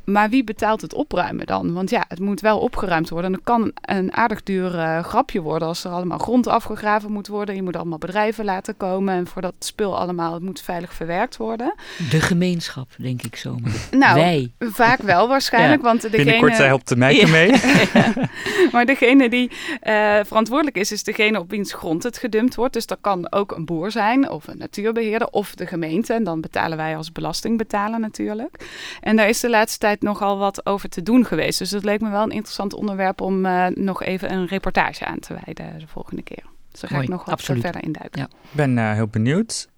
Maar 0.05 0.31
wie 0.31 0.45
betaalt 0.45 0.81
het 0.81 0.95
opruimen 0.95 1.47
dan? 1.47 1.73
Want 1.73 1.91
ja, 1.91 2.05
het 2.09 2.21
moet 2.21 2.41
wel 2.41 2.59
opgeruimd 2.59 3.09
worden. 3.09 3.31
En 3.31 3.37
het 3.37 3.45
kan 3.45 3.73
een 3.81 4.13
aardig 4.13 4.43
duur 4.43 4.75
uh, 4.75 5.05
grapje 5.05 5.41
worden 5.41 5.69
als 5.69 5.85
er 5.85 5.91
allemaal 5.91 6.19
grond 6.19 6.47
afgegraven 6.47 7.13
moet 7.13 7.27
worden. 7.27 7.55
Je 7.55 7.63
moet 7.63 7.77
allemaal 7.77 7.99
bedrijven 7.99 8.45
laten 8.45 8.77
komen. 8.77 9.15
En 9.15 9.27
voor 9.27 9.43
dat 9.43 9.55
spul 9.59 9.99
allemaal, 9.99 10.35
het 10.35 10.43
moet 10.43 10.61
veilig 10.61 10.95
verwerkt 10.95 11.37
worden. 11.37 11.75
De 12.11 12.21
gemeenschap, 12.21 12.89
denk 12.97 13.23
ik 13.23 13.37
zo. 13.37 13.57
Nou, 13.91 14.15
Wij. 14.15 14.53
vaak 14.59 15.01
wel 15.03 15.29
waarschijnlijk. 15.29 15.83
Want 15.83 16.03
degene... 16.03 16.25
Binnenkort 16.25 16.57
zij 16.57 16.67
helpt 16.67 16.89
de 16.89 16.97
ja. 16.97 17.29
mee. 17.29 17.51
maar 18.73 18.87
degene 18.87 19.29
die 19.29 19.51
uh, 19.83 20.19
verantwoordelijk 20.25 20.77
is, 20.77 20.93
is 20.93 21.03
degene 21.03 21.41
op 21.41 21.51
wiens 21.51 21.73
grond 21.73 22.03
het 22.03 22.19
gedumpt 22.19 22.55
wordt. 22.55 22.73
Dus 22.73 22.87
dat 22.87 22.99
kan 23.01 23.33
ook 23.33 23.53
een 23.53 23.65
boer 23.65 23.91
zijn 23.91 24.31
of 24.31 24.47
een 24.49 24.59
natuurbeheerder 24.59 25.29
of 25.29 25.55
de 25.55 25.67
gemeente. 25.67 26.13
En 26.13 26.25
dan 26.25 26.41
betalen 26.41 26.77
wij 26.77 26.97
als 26.97 27.13
belastingbetaler 27.13 28.01
natuurlijk. 28.01 28.67
En 29.01 29.17
daar 29.17 29.29
is 29.29 29.41
de 29.41 29.51
laatste 29.51 29.79
tijd 29.79 29.92
nogal 30.01 30.39
wat 30.39 30.67
over 30.67 30.89
te 30.89 31.03
doen 31.03 31.25
geweest. 31.25 31.59
Dus 31.59 31.71
het 31.71 31.85
leek 31.85 32.01
me 32.01 32.11
wel 32.11 32.23
een 32.23 32.31
interessant 32.31 32.75
onderwerp 32.75 33.21
om 33.21 33.47
uh, 33.47 33.67
nog 33.67 34.03
even 34.03 34.33
een 34.33 34.47
reportage 34.47 35.05
aan 35.05 35.19
te 35.19 35.35
wijden 35.45 35.79
de 35.79 35.87
volgende 35.87 36.23
keer. 36.23 36.43
Dus 36.71 36.81
daar 36.81 36.91
ga 36.91 36.97
Mooi, 36.97 37.07
ik 37.07 37.13
nog 37.13 37.25
wat 37.25 37.35
absoluut. 37.35 37.63
verder 37.63 37.83
induiken. 37.83 38.21
Ja. 38.21 38.25
Ik 38.25 38.51
ben 38.51 38.77
uh, 38.77 38.93
heel 38.93 39.09
benieuwd. 39.09 39.69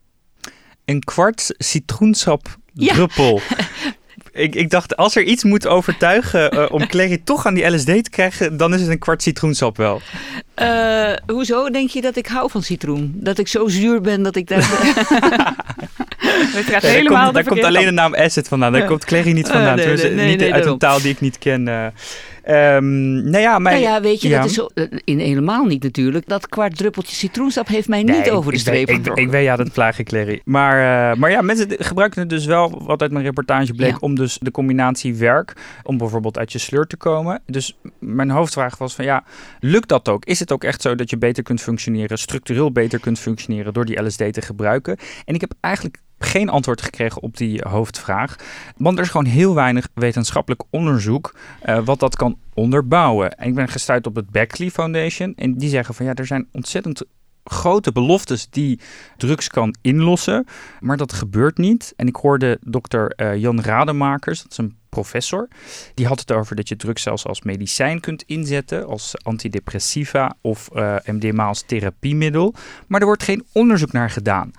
Een 0.85 1.00
kwart 1.00 1.54
citroensap 1.59 2.56
druppel. 2.75 3.40
Ik, 4.33 4.54
ik, 4.54 4.71
dacht, 4.71 4.97
als 4.97 5.16
er 5.16 5.23
iets 5.23 5.44
moet 5.44 5.66
overtuigen 5.66 6.54
uh, 6.54 6.66
om 6.71 6.87
Clary 6.92 7.21
toch 7.25 7.47
aan 7.47 7.54
die 7.54 7.66
LSD 7.66 7.87
te 7.87 8.11
krijgen, 8.11 8.56
dan 8.56 8.75
is 8.75 8.80
het 8.80 8.90
een 8.90 8.99
kwart 8.99 9.23
citroensap 9.23 9.76
wel. 9.76 10.00
Uh, 10.59 11.12
hoezo 11.26 11.71
denk 11.71 11.90
je 11.90 12.00
dat 12.00 12.16
ik 12.16 12.26
hou 12.26 12.50
van 12.50 12.62
citroen? 12.62 13.12
Dat 13.16 13.38
ik 13.38 13.49
zo 13.49 13.68
zuur 13.68 14.00
ben 14.00 14.23
dat 14.23 14.37
ik 14.37 14.49
daar... 14.49 14.68
Het 16.47 16.65
gaat 16.65 16.83
Ja, 16.83 16.89
helemaal 16.89 17.33
daar 17.33 17.33
komt, 17.33 17.35
daar 17.35 17.45
komt 17.45 17.65
alleen 17.65 17.85
de 17.85 17.91
naam 17.91 18.15
acid 18.15 18.49
vandaan. 18.49 18.73
Daar 18.73 18.81
Ja. 18.81 18.87
komt 18.87 19.05
Clary 19.05 19.33
niet 19.33 19.49
vandaan. 19.49 19.79
Uh, 19.79 19.85
nee, 19.85 19.85
Tenminste, 19.85 20.09
nee, 20.09 20.27
niet 20.29 20.39
nee, 20.39 20.45
uit 20.47 20.55
daarom. 20.55 20.73
een 20.73 20.79
taal 20.79 21.01
die 21.01 21.11
ik 21.13 21.21
niet 21.21 21.39
ken. 21.39 21.69
eh. 21.69 21.87
Ehm, 22.45 23.15
nou 23.31 23.39
ja, 23.39 23.59
maar... 23.59 23.73
Nou 23.73 23.85
ja, 23.85 24.01
weet 24.01 24.21
je, 24.23 24.29
ja. 24.29 24.41
dat 24.41 24.51
is 24.51 24.55
zo, 24.55 24.69
eh, 24.75 24.85
in 25.05 25.19
helemaal 25.19 25.65
niet 25.65 25.83
natuurlijk. 25.83 26.29
Dat 26.29 26.49
kwart 26.49 26.77
druppeltje 26.77 27.15
citroensap 27.17 27.69
heeft 27.69 27.89
mij 27.89 28.03
Nee, 28.03 28.17
niet 28.17 28.31
over 28.31 28.51
de 28.51 28.57
ik 28.57 28.63
streep 28.63 28.77
weet- 28.77 28.89
ik, 28.89 28.95
getrokken. 28.97 29.25
ik 29.25 29.31
weet 29.31 29.45
ja, 29.45 29.57
dat 29.57 29.73
plagen 29.73 30.05
Clary. 30.05 30.41
Maar, 30.45 31.11
eh, 31.11 31.17
maar 31.17 31.31
ja, 31.31 31.43
mensen 31.43 31.67
gebruiken 31.79 32.21
het 32.21 32.29
dus 32.29 32.45
wel, 32.47 32.83
wat 32.85 33.03
uit 33.03 33.11
mijn 33.13 33.25
reportage 33.25 33.73
bleek, 33.75 33.91
Ja. 33.91 33.97
om 34.01 34.15
dus 34.15 34.39
de 34.41 34.51
combinatie 34.51 35.15
werk, 35.15 35.53
om 35.83 35.99
bijvoorbeeld 35.99 36.39
uit 36.39 36.53
je 36.53 36.59
sleur 36.59 36.87
te 36.87 36.97
komen. 36.97 37.41
Dus 37.47 37.77
mijn 37.99 38.31
hoofdvraag 38.31 38.79
was 38.79 38.95
van 38.95 39.05
ja, 39.05 39.25
lukt 39.61 39.89
dat 39.89 40.09
ook? 40.09 40.25
Is 40.25 40.39
het 40.41 40.53
ook 40.53 40.65
echt 40.65 40.83
zo 40.83 40.95
dat 40.95 41.11
je 41.11 41.19
beter 41.19 41.43
kunt 41.43 41.61
functioneren, 41.63 42.19
structureel 42.19 42.73
beter 42.73 43.01
kunt 43.01 43.19
functioneren 43.19 43.73
door 43.73 43.85
die 43.85 44.03
LSD 44.03 44.33
te 44.33 44.43
gebruiken? 44.43 44.97
En 45.25 45.35
ik 45.35 45.41
heb 45.41 45.53
eigenlijk 45.61 45.97
geen 46.25 46.49
antwoord 46.49 46.83
gekregen 46.83 47.23
op 47.23 47.37
die 47.37 47.61
hoofdvraag. 47.69 48.37
Want 48.76 48.99
er 48.99 49.04
is 49.04 49.11
gewoon 49.11 49.26
heel 49.26 49.54
weinig 49.54 49.88
wetenschappelijk 49.95 50.62
onderzoek 50.71 51.35
eh, 51.61 51.78
wat 51.85 52.00
dat 52.00 52.16
kan 52.16 52.38
onderbouwen. 52.54 53.33
En 53.33 53.49
ik 53.49 53.54
ben 53.54 53.69
gestuurd 53.69 54.07
op 54.07 54.14
het 54.14 54.31
Beckley 54.31 54.71
Foundation. 54.71 55.33
En 55.37 55.54
die 55.54 55.69
zeggen 55.69 55.95
van 55.95 56.07
ja, 56.07 56.14
er 56.14 56.26
zijn 56.26 56.49
ontzettend 56.52 57.02
grote 57.45 57.93
beloftes 57.93 58.50
die 58.50 58.81
drugs 59.16 59.49
kan 59.49 59.75
inlossen. 59.81 60.47
Maar 60.81 60.97
dat 60.97 61.12
gebeurt 61.12 61.59
niet. 61.59 61.93
En 61.97 62.07
ik 62.07 62.16
hoorde 62.16 62.59
dokter 62.61 63.11
eh, 63.11 63.37
Jan 63.37 63.61
Rademakers, 63.61 64.43
dat 64.43 64.50
is 64.50 64.59
een 64.59 64.76
professor. 64.88 65.49
Die 65.95 66.07
had 66.07 66.21
het 66.21 66.33
over 66.33 66.57
dat 66.57 66.69
je 66.69 66.76
drugs 66.76 67.02
zelfs 67.02 67.26
als 67.26 67.43
medicijn 67.43 68.00
kunt 68.00 68.23
inzetten. 68.23 68.87
Als 68.87 69.14
antidepressiva 69.23 70.37
of 70.40 70.69
eh, 70.75 70.97
MDMA 71.04 71.45
als 71.45 71.62
therapiemiddel. 71.62 72.54
Maar 72.87 73.00
er 73.00 73.07
wordt 73.07 73.23
geen 73.23 73.45
onderzoek 73.52 73.93
naar 73.93 74.11
gedaan. 74.11 74.52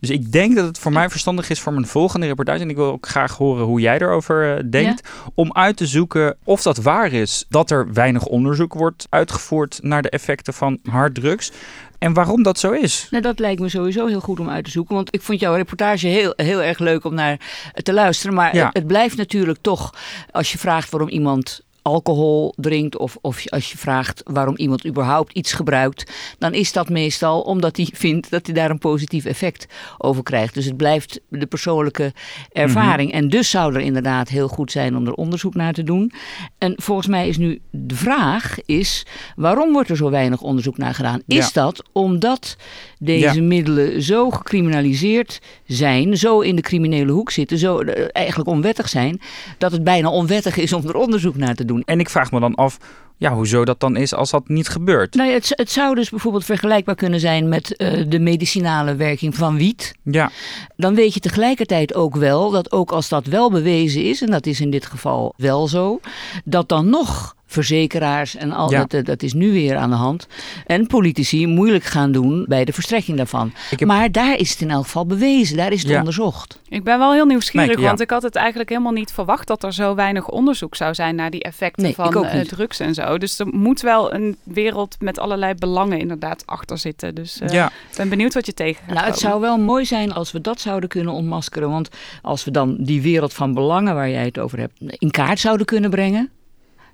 Dus 0.00 0.10
ik 0.10 0.32
denk 0.32 0.56
dat 0.56 0.64
het 0.66 0.78
voor 0.78 0.92
mij 0.92 1.08
verstandig 1.10 1.50
is 1.50 1.60
voor 1.60 1.72
mijn 1.72 1.86
volgende 1.86 2.26
reportage. 2.26 2.60
En 2.62 2.70
ik 2.70 2.76
wil 2.76 2.92
ook 2.92 3.08
graag 3.08 3.36
horen 3.36 3.64
hoe 3.64 3.80
jij 3.80 3.98
erover 4.00 4.56
eh, 4.56 4.64
denkt. 4.70 5.08
Om 5.34 5.52
uit 5.52 5.76
te 5.76 5.86
zoeken 5.86 6.36
of 6.44 6.62
dat 6.62 6.76
waar 6.76 7.12
is. 7.12 7.44
Dat 7.48 7.70
er 7.70 7.92
weinig 7.92 8.24
onderzoek 8.26 8.74
wordt 8.74 9.06
uitgevoerd 9.10 9.78
naar 9.82 10.02
de 10.02 10.10
effecten 10.10 10.54
van 10.54 10.78
harddrugs. 10.90 11.52
En 11.98 12.12
waarom 12.12 12.42
dat 12.42 12.58
zo 12.58 12.70
is. 12.70 13.06
Nou, 13.10 13.22
dat 13.22 13.38
lijkt 13.38 13.60
me 13.60 13.68
sowieso 13.68 14.06
heel 14.06 14.20
goed 14.20 14.40
om 14.40 14.50
uit 14.50 14.64
te 14.64 14.70
zoeken. 14.70 14.94
Want 14.94 15.14
ik 15.14 15.22
vond 15.22 15.40
jouw 15.40 15.54
reportage 15.54 16.06
heel, 16.06 16.32
heel 16.36 16.62
erg 16.62 16.78
leuk 16.78 17.04
om 17.04 17.14
naar 17.14 17.40
te 17.82 17.92
luisteren. 17.92 18.34
Maar 18.34 18.54
Ja. 18.56 18.64
het, 18.66 18.76
het 18.76 18.86
blijft 18.86 19.16
natuurlijk 19.16 19.58
toch, 19.60 19.94
als 20.30 20.52
je 20.52 20.58
vraagt 20.58 20.90
waarom 20.90 21.08
iemand 21.10 21.60
alcohol 21.88 22.54
drinkt 22.56 22.96
of, 22.98 23.16
of 23.20 23.48
als 23.50 23.70
je 23.70 23.78
vraagt 23.78 24.20
waarom 24.24 24.56
iemand 24.56 24.86
überhaupt 24.86 25.32
iets 25.32 25.52
gebruikt, 25.52 26.12
dan 26.38 26.54
is 26.54 26.72
dat 26.72 26.88
meestal 26.88 27.40
omdat 27.40 27.76
hij 27.76 27.88
vindt 27.92 28.30
dat 28.30 28.46
hij 28.46 28.54
daar 28.54 28.70
een 28.70 28.78
positief 28.78 29.24
effect 29.24 29.66
over 29.98 30.22
krijgt. 30.22 30.54
Dus 30.54 30.64
het 30.64 30.76
blijft 30.76 31.20
de 31.28 31.46
persoonlijke 31.46 32.12
ervaring. 32.52 33.12
En 33.12 33.28
dus 33.28 33.50
zou 33.50 33.74
er 33.74 33.80
inderdaad 33.80 34.28
heel 34.28 34.48
goed 34.48 34.70
zijn 34.72 34.96
om 34.96 35.06
er 35.06 35.12
onderzoek 35.12 35.54
naar 35.54 35.72
te 35.72 35.82
doen. 35.82 36.12
En 36.58 36.72
volgens 36.76 37.06
mij 37.06 37.28
is 37.28 37.36
nu 37.36 37.60
de 37.70 37.94
vraag 37.96 38.56
is, 38.66 39.06
waarom 39.36 39.72
wordt 39.72 39.90
er 39.90 39.96
zo 39.96 40.10
weinig 40.10 40.40
onderzoek 40.40 40.76
naar 40.76 40.94
gedaan? 40.94 41.22
Is 41.26 41.36
Ja. 41.46 41.50
dat 41.52 41.82
omdat 41.92 42.56
deze 42.98 43.34
Ja. 43.34 43.42
middelen 43.42 44.02
zo 44.02 44.30
gecriminaliseerd 44.30 45.40
zijn, 45.66 46.16
zo 46.16 46.40
in 46.40 46.56
de 46.56 46.62
criminele 46.62 47.12
hoek 47.12 47.30
zitten, 47.30 47.58
zo 47.58 47.78
eh, 47.78 48.04
eigenlijk 48.12 48.48
onwettig 48.48 48.88
zijn, 48.88 49.20
dat 49.58 49.72
het 49.72 49.84
bijna 49.84 50.10
onwettig 50.10 50.56
is 50.56 50.72
om 50.72 50.86
er 50.88 50.94
onderzoek 50.96 51.36
naar 51.36 51.54
te 51.54 51.64
doen? 51.64 51.77
En 51.84 52.00
ik 52.00 52.08
vraag 52.08 52.32
me 52.32 52.40
dan 52.40 52.54
af, 52.54 52.78
ja, 53.16 53.34
hoezo 53.34 53.64
dat 53.64 53.80
dan 53.80 53.96
is 53.96 54.14
als 54.14 54.30
dat 54.30 54.48
niet 54.48 54.68
gebeurt. 54.68 55.14
Nou 55.14 55.28
ja, 55.28 55.34
het, 55.34 55.52
het 55.54 55.70
zou 55.70 55.94
dus 55.94 56.10
bijvoorbeeld 56.10 56.44
vergelijkbaar 56.44 56.94
kunnen 56.94 57.20
zijn 57.20 57.48
met 57.48 57.76
eh, 57.76 58.04
de 58.08 58.18
medicinale 58.18 58.96
werking 58.96 59.34
van 59.34 59.56
wiet. 59.56 59.94
Ja, 60.02 60.30
Dan 60.76 60.94
weet 60.94 61.14
je 61.14 61.20
tegelijkertijd 61.20 61.94
ook 61.94 62.16
wel 62.16 62.50
dat 62.50 62.72
ook 62.72 62.90
als 62.90 63.08
dat 63.08 63.26
wel 63.26 63.50
bewezen 63.50 64.04
is, 64.04 64.22
en 64.22 64.30
dat 64.30 64.46
is 64.46 64.60
in 64.60 64.70
dit 64.70 64.86
geval 64.86 65.34
wel 65.36 65.68
zo, 65.68 66.00
dat 66.44 66.68
dan 66.68 66.90
nog 66.90 67.36
verzekeraars 67.48 68.36
en 68.36 68.52
al 68.52 68.70
dat, 68.70 68.94
eh, 68.94 69.04
dat 69.04 69.22
is 69.22 69.32
nu 69.32 69.52
weer 69.52 69.76
aan 69.76 69.90
de 69.90 69.96
hand. 69.96 70.26
En 70.66 70.86
politici 70.86 71.46
moeilijk 71.46 71.84
gaan 71.84 72.12
doen 72.12 72.44
bij 72.48 72.64
de 72.64 72.72
verstrekking 72.72 73.16
daarvan. 73.16 73.52
Maar 73.86 74.12
daar 74.12 74.38
is 74.38 74.50
het 74.50 74.60
in 74.60 74.70
elk 74.70 74.84
geval 74.84 75.06
bewezen, 75.06 75.56
daar 75.56 75.72
is 75.72 75.82
het 75.82 75.96
onderzocht. 75.96 76.58
Ik 76.68 76.84
ben 76.84 76.98
wel 76.98 77.12
heel 77.12 77.26
nieuwsgierig, 77.26 77.80
want 77.80 78.00
ik 78.00 78.10
had 78.10 78.22
het 78.22 78.36
eigenlijk 78.36 78.68
helemaal 78.68 78.92
niet 78.92 79.12
verwacht 79.12 79.46
dat 79.46 79.62
er 79.62 79.72
zo 79.72 79.94
weinig 79.94 80.28
onderzoek 80.28 80.76
zou 80.76 80.94
zijn 80.94 81.14
naar 81.14 81.30
die 81.30 81.42
effecten 81.42 81.94
van 81.94 82.24
uh, 82.24 82.40
drugs 82.40 82.80
en 82.80 82.94
zo. 82.94 83.18
Dus 83.18 83.38
er 83.38 83.46
moet 83.46 83.80
wel 83.80 84.14
een 84.14 84.36
wereld 84.42 84.96
met 85.00 85.18
allerlei 85.18 85.54
belangen 85.54 85.98
inderdaad 85.98 86.42
achter 86.46 86.78
zitten. 86.78 87.14
Dus 87.14 87.40
uh, 87.42 87.48
ja. 87.48 87.70
ben 87.96 88.08
benieuwd 88.08 88.34
wat 88.34 88.46
je 88.46 88.54
tegen 88.54 88.94
Nou, 88.94 89.06
het 89.06 89.18
zou 89.18 89.40
wel 89.40 89.58
mooi 89.58 89.84
zijn 89.84 90.12
als 90.12 90.32
we 90.32 90.40
dat 90.40 90.60
zouden 90.60 90.88
kunnen 90.88 91.12
ontmaskeren. 91.12 91.70
Want 91.70 91.88
als 92.22 92.44
we 92.44 92.50
dan 92.50 92.76
die 92.80 93.02
wereld 93.02 93.34
van 93.34 93.54
belangen 93.54 93.94
waar 93.94 94.10
jij 94.10 94.24
het 94.24 94.38
over 94.38 94.58
hebt 94.58 94.80
in 94.80 95.10
kaart 95.10 95.38
zouden 95.38 95.66
kunnen 95.66 95.90
brengen 95.90 96.30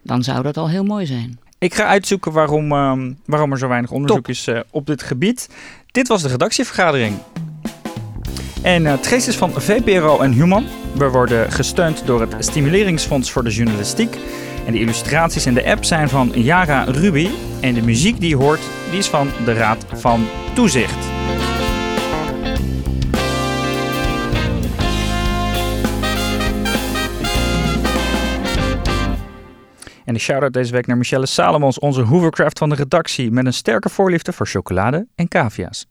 dan 0.05 0.23
zou 0.23 0.43
dat 0.43 0.57
al 0.57 0.69
heel 0.69 0.85
mooi 0.85 1.07
zijn. 1.07 1.39
Ik 1.59 1.75
ga 1.75 1.85
uitzoeken 1.85 2.33
waarom, 2.33 2.73
ehm, 2.73 3.13
waarom 3.25 3.53
er 3.53 3.59
zo 3.59 3.69
weinig 3.69 3.91
onderzoek 3.91 4.29
is 4.29 4.49
uh, 4.49 4.61
op 4.71 4.87
dit 4.87 5.03
gebied. 5.03 5.49
Dit 5.91 6.09
was 6.09 6.23
de 6.23 6.29
redactievergadering. 6.29 7.17
En 8.63 8.83
uh, 8.83 8.91
het 8.91 9.07
geest 9.07 9.29
is 9.29 9.37
van 9.37 9.53
VPRO 9.53 10.21
en 10.21 10.33
Human. 10.33 10.67
We 10.95 11.09
worden 11.09 11.53
gesteund 11.53 12.07
door 12.07 12.21
het 12.21 12.35
Stimuleringsfonds 12.39 13.31
voor 13.31 13.45
de 13.45 13.51
Journalistiek. 13.51 14.17
En 14.67 14.73
de 14.73 14.81
illustraties 14.81 15.47
en 15.47 15.55
de 15.55 15.65
app 15.65 15.85
zijn 15.85 16.09
van 16.09 16.33
Yara 16.35 16.85
Ruby. 16.85 17.29
En 17.61 17.75
de 17.75 17.83
muziek 17.83 18.21
die 18.21 18.29
je 18.29 18.37
hoort, 18.37 18.61
die 18.91 18.99
is 18.99 19.09
van 19.09 19.29
de 19.45 19.53
Raad 19.53 19.85
van 19.93 20.27
Toezicht. 20.55 21.14
En 30.15 30.21
de 30.21 30.27
shout-out 30.27 30.53
deze 30.53 30.73
week 30.73 30.87
naar 30.87 30.97
Michelle 30.97 31.27
Salomons, 31.27 31.79
onze 31.79 32.01
Hoovercraft 32.01 32.59
van 32.59 32.69
de 32.69 32.75
redactie, 32.75 33.31
met 33.31 33.47
een 33.47 33.53
sterke 33.53 33.89
voorliefde 33.89 34.33
voor 34.33 34.47
chocolade 34.47 35.07
en 35.15 35.29
cavia's. 35.29 35.87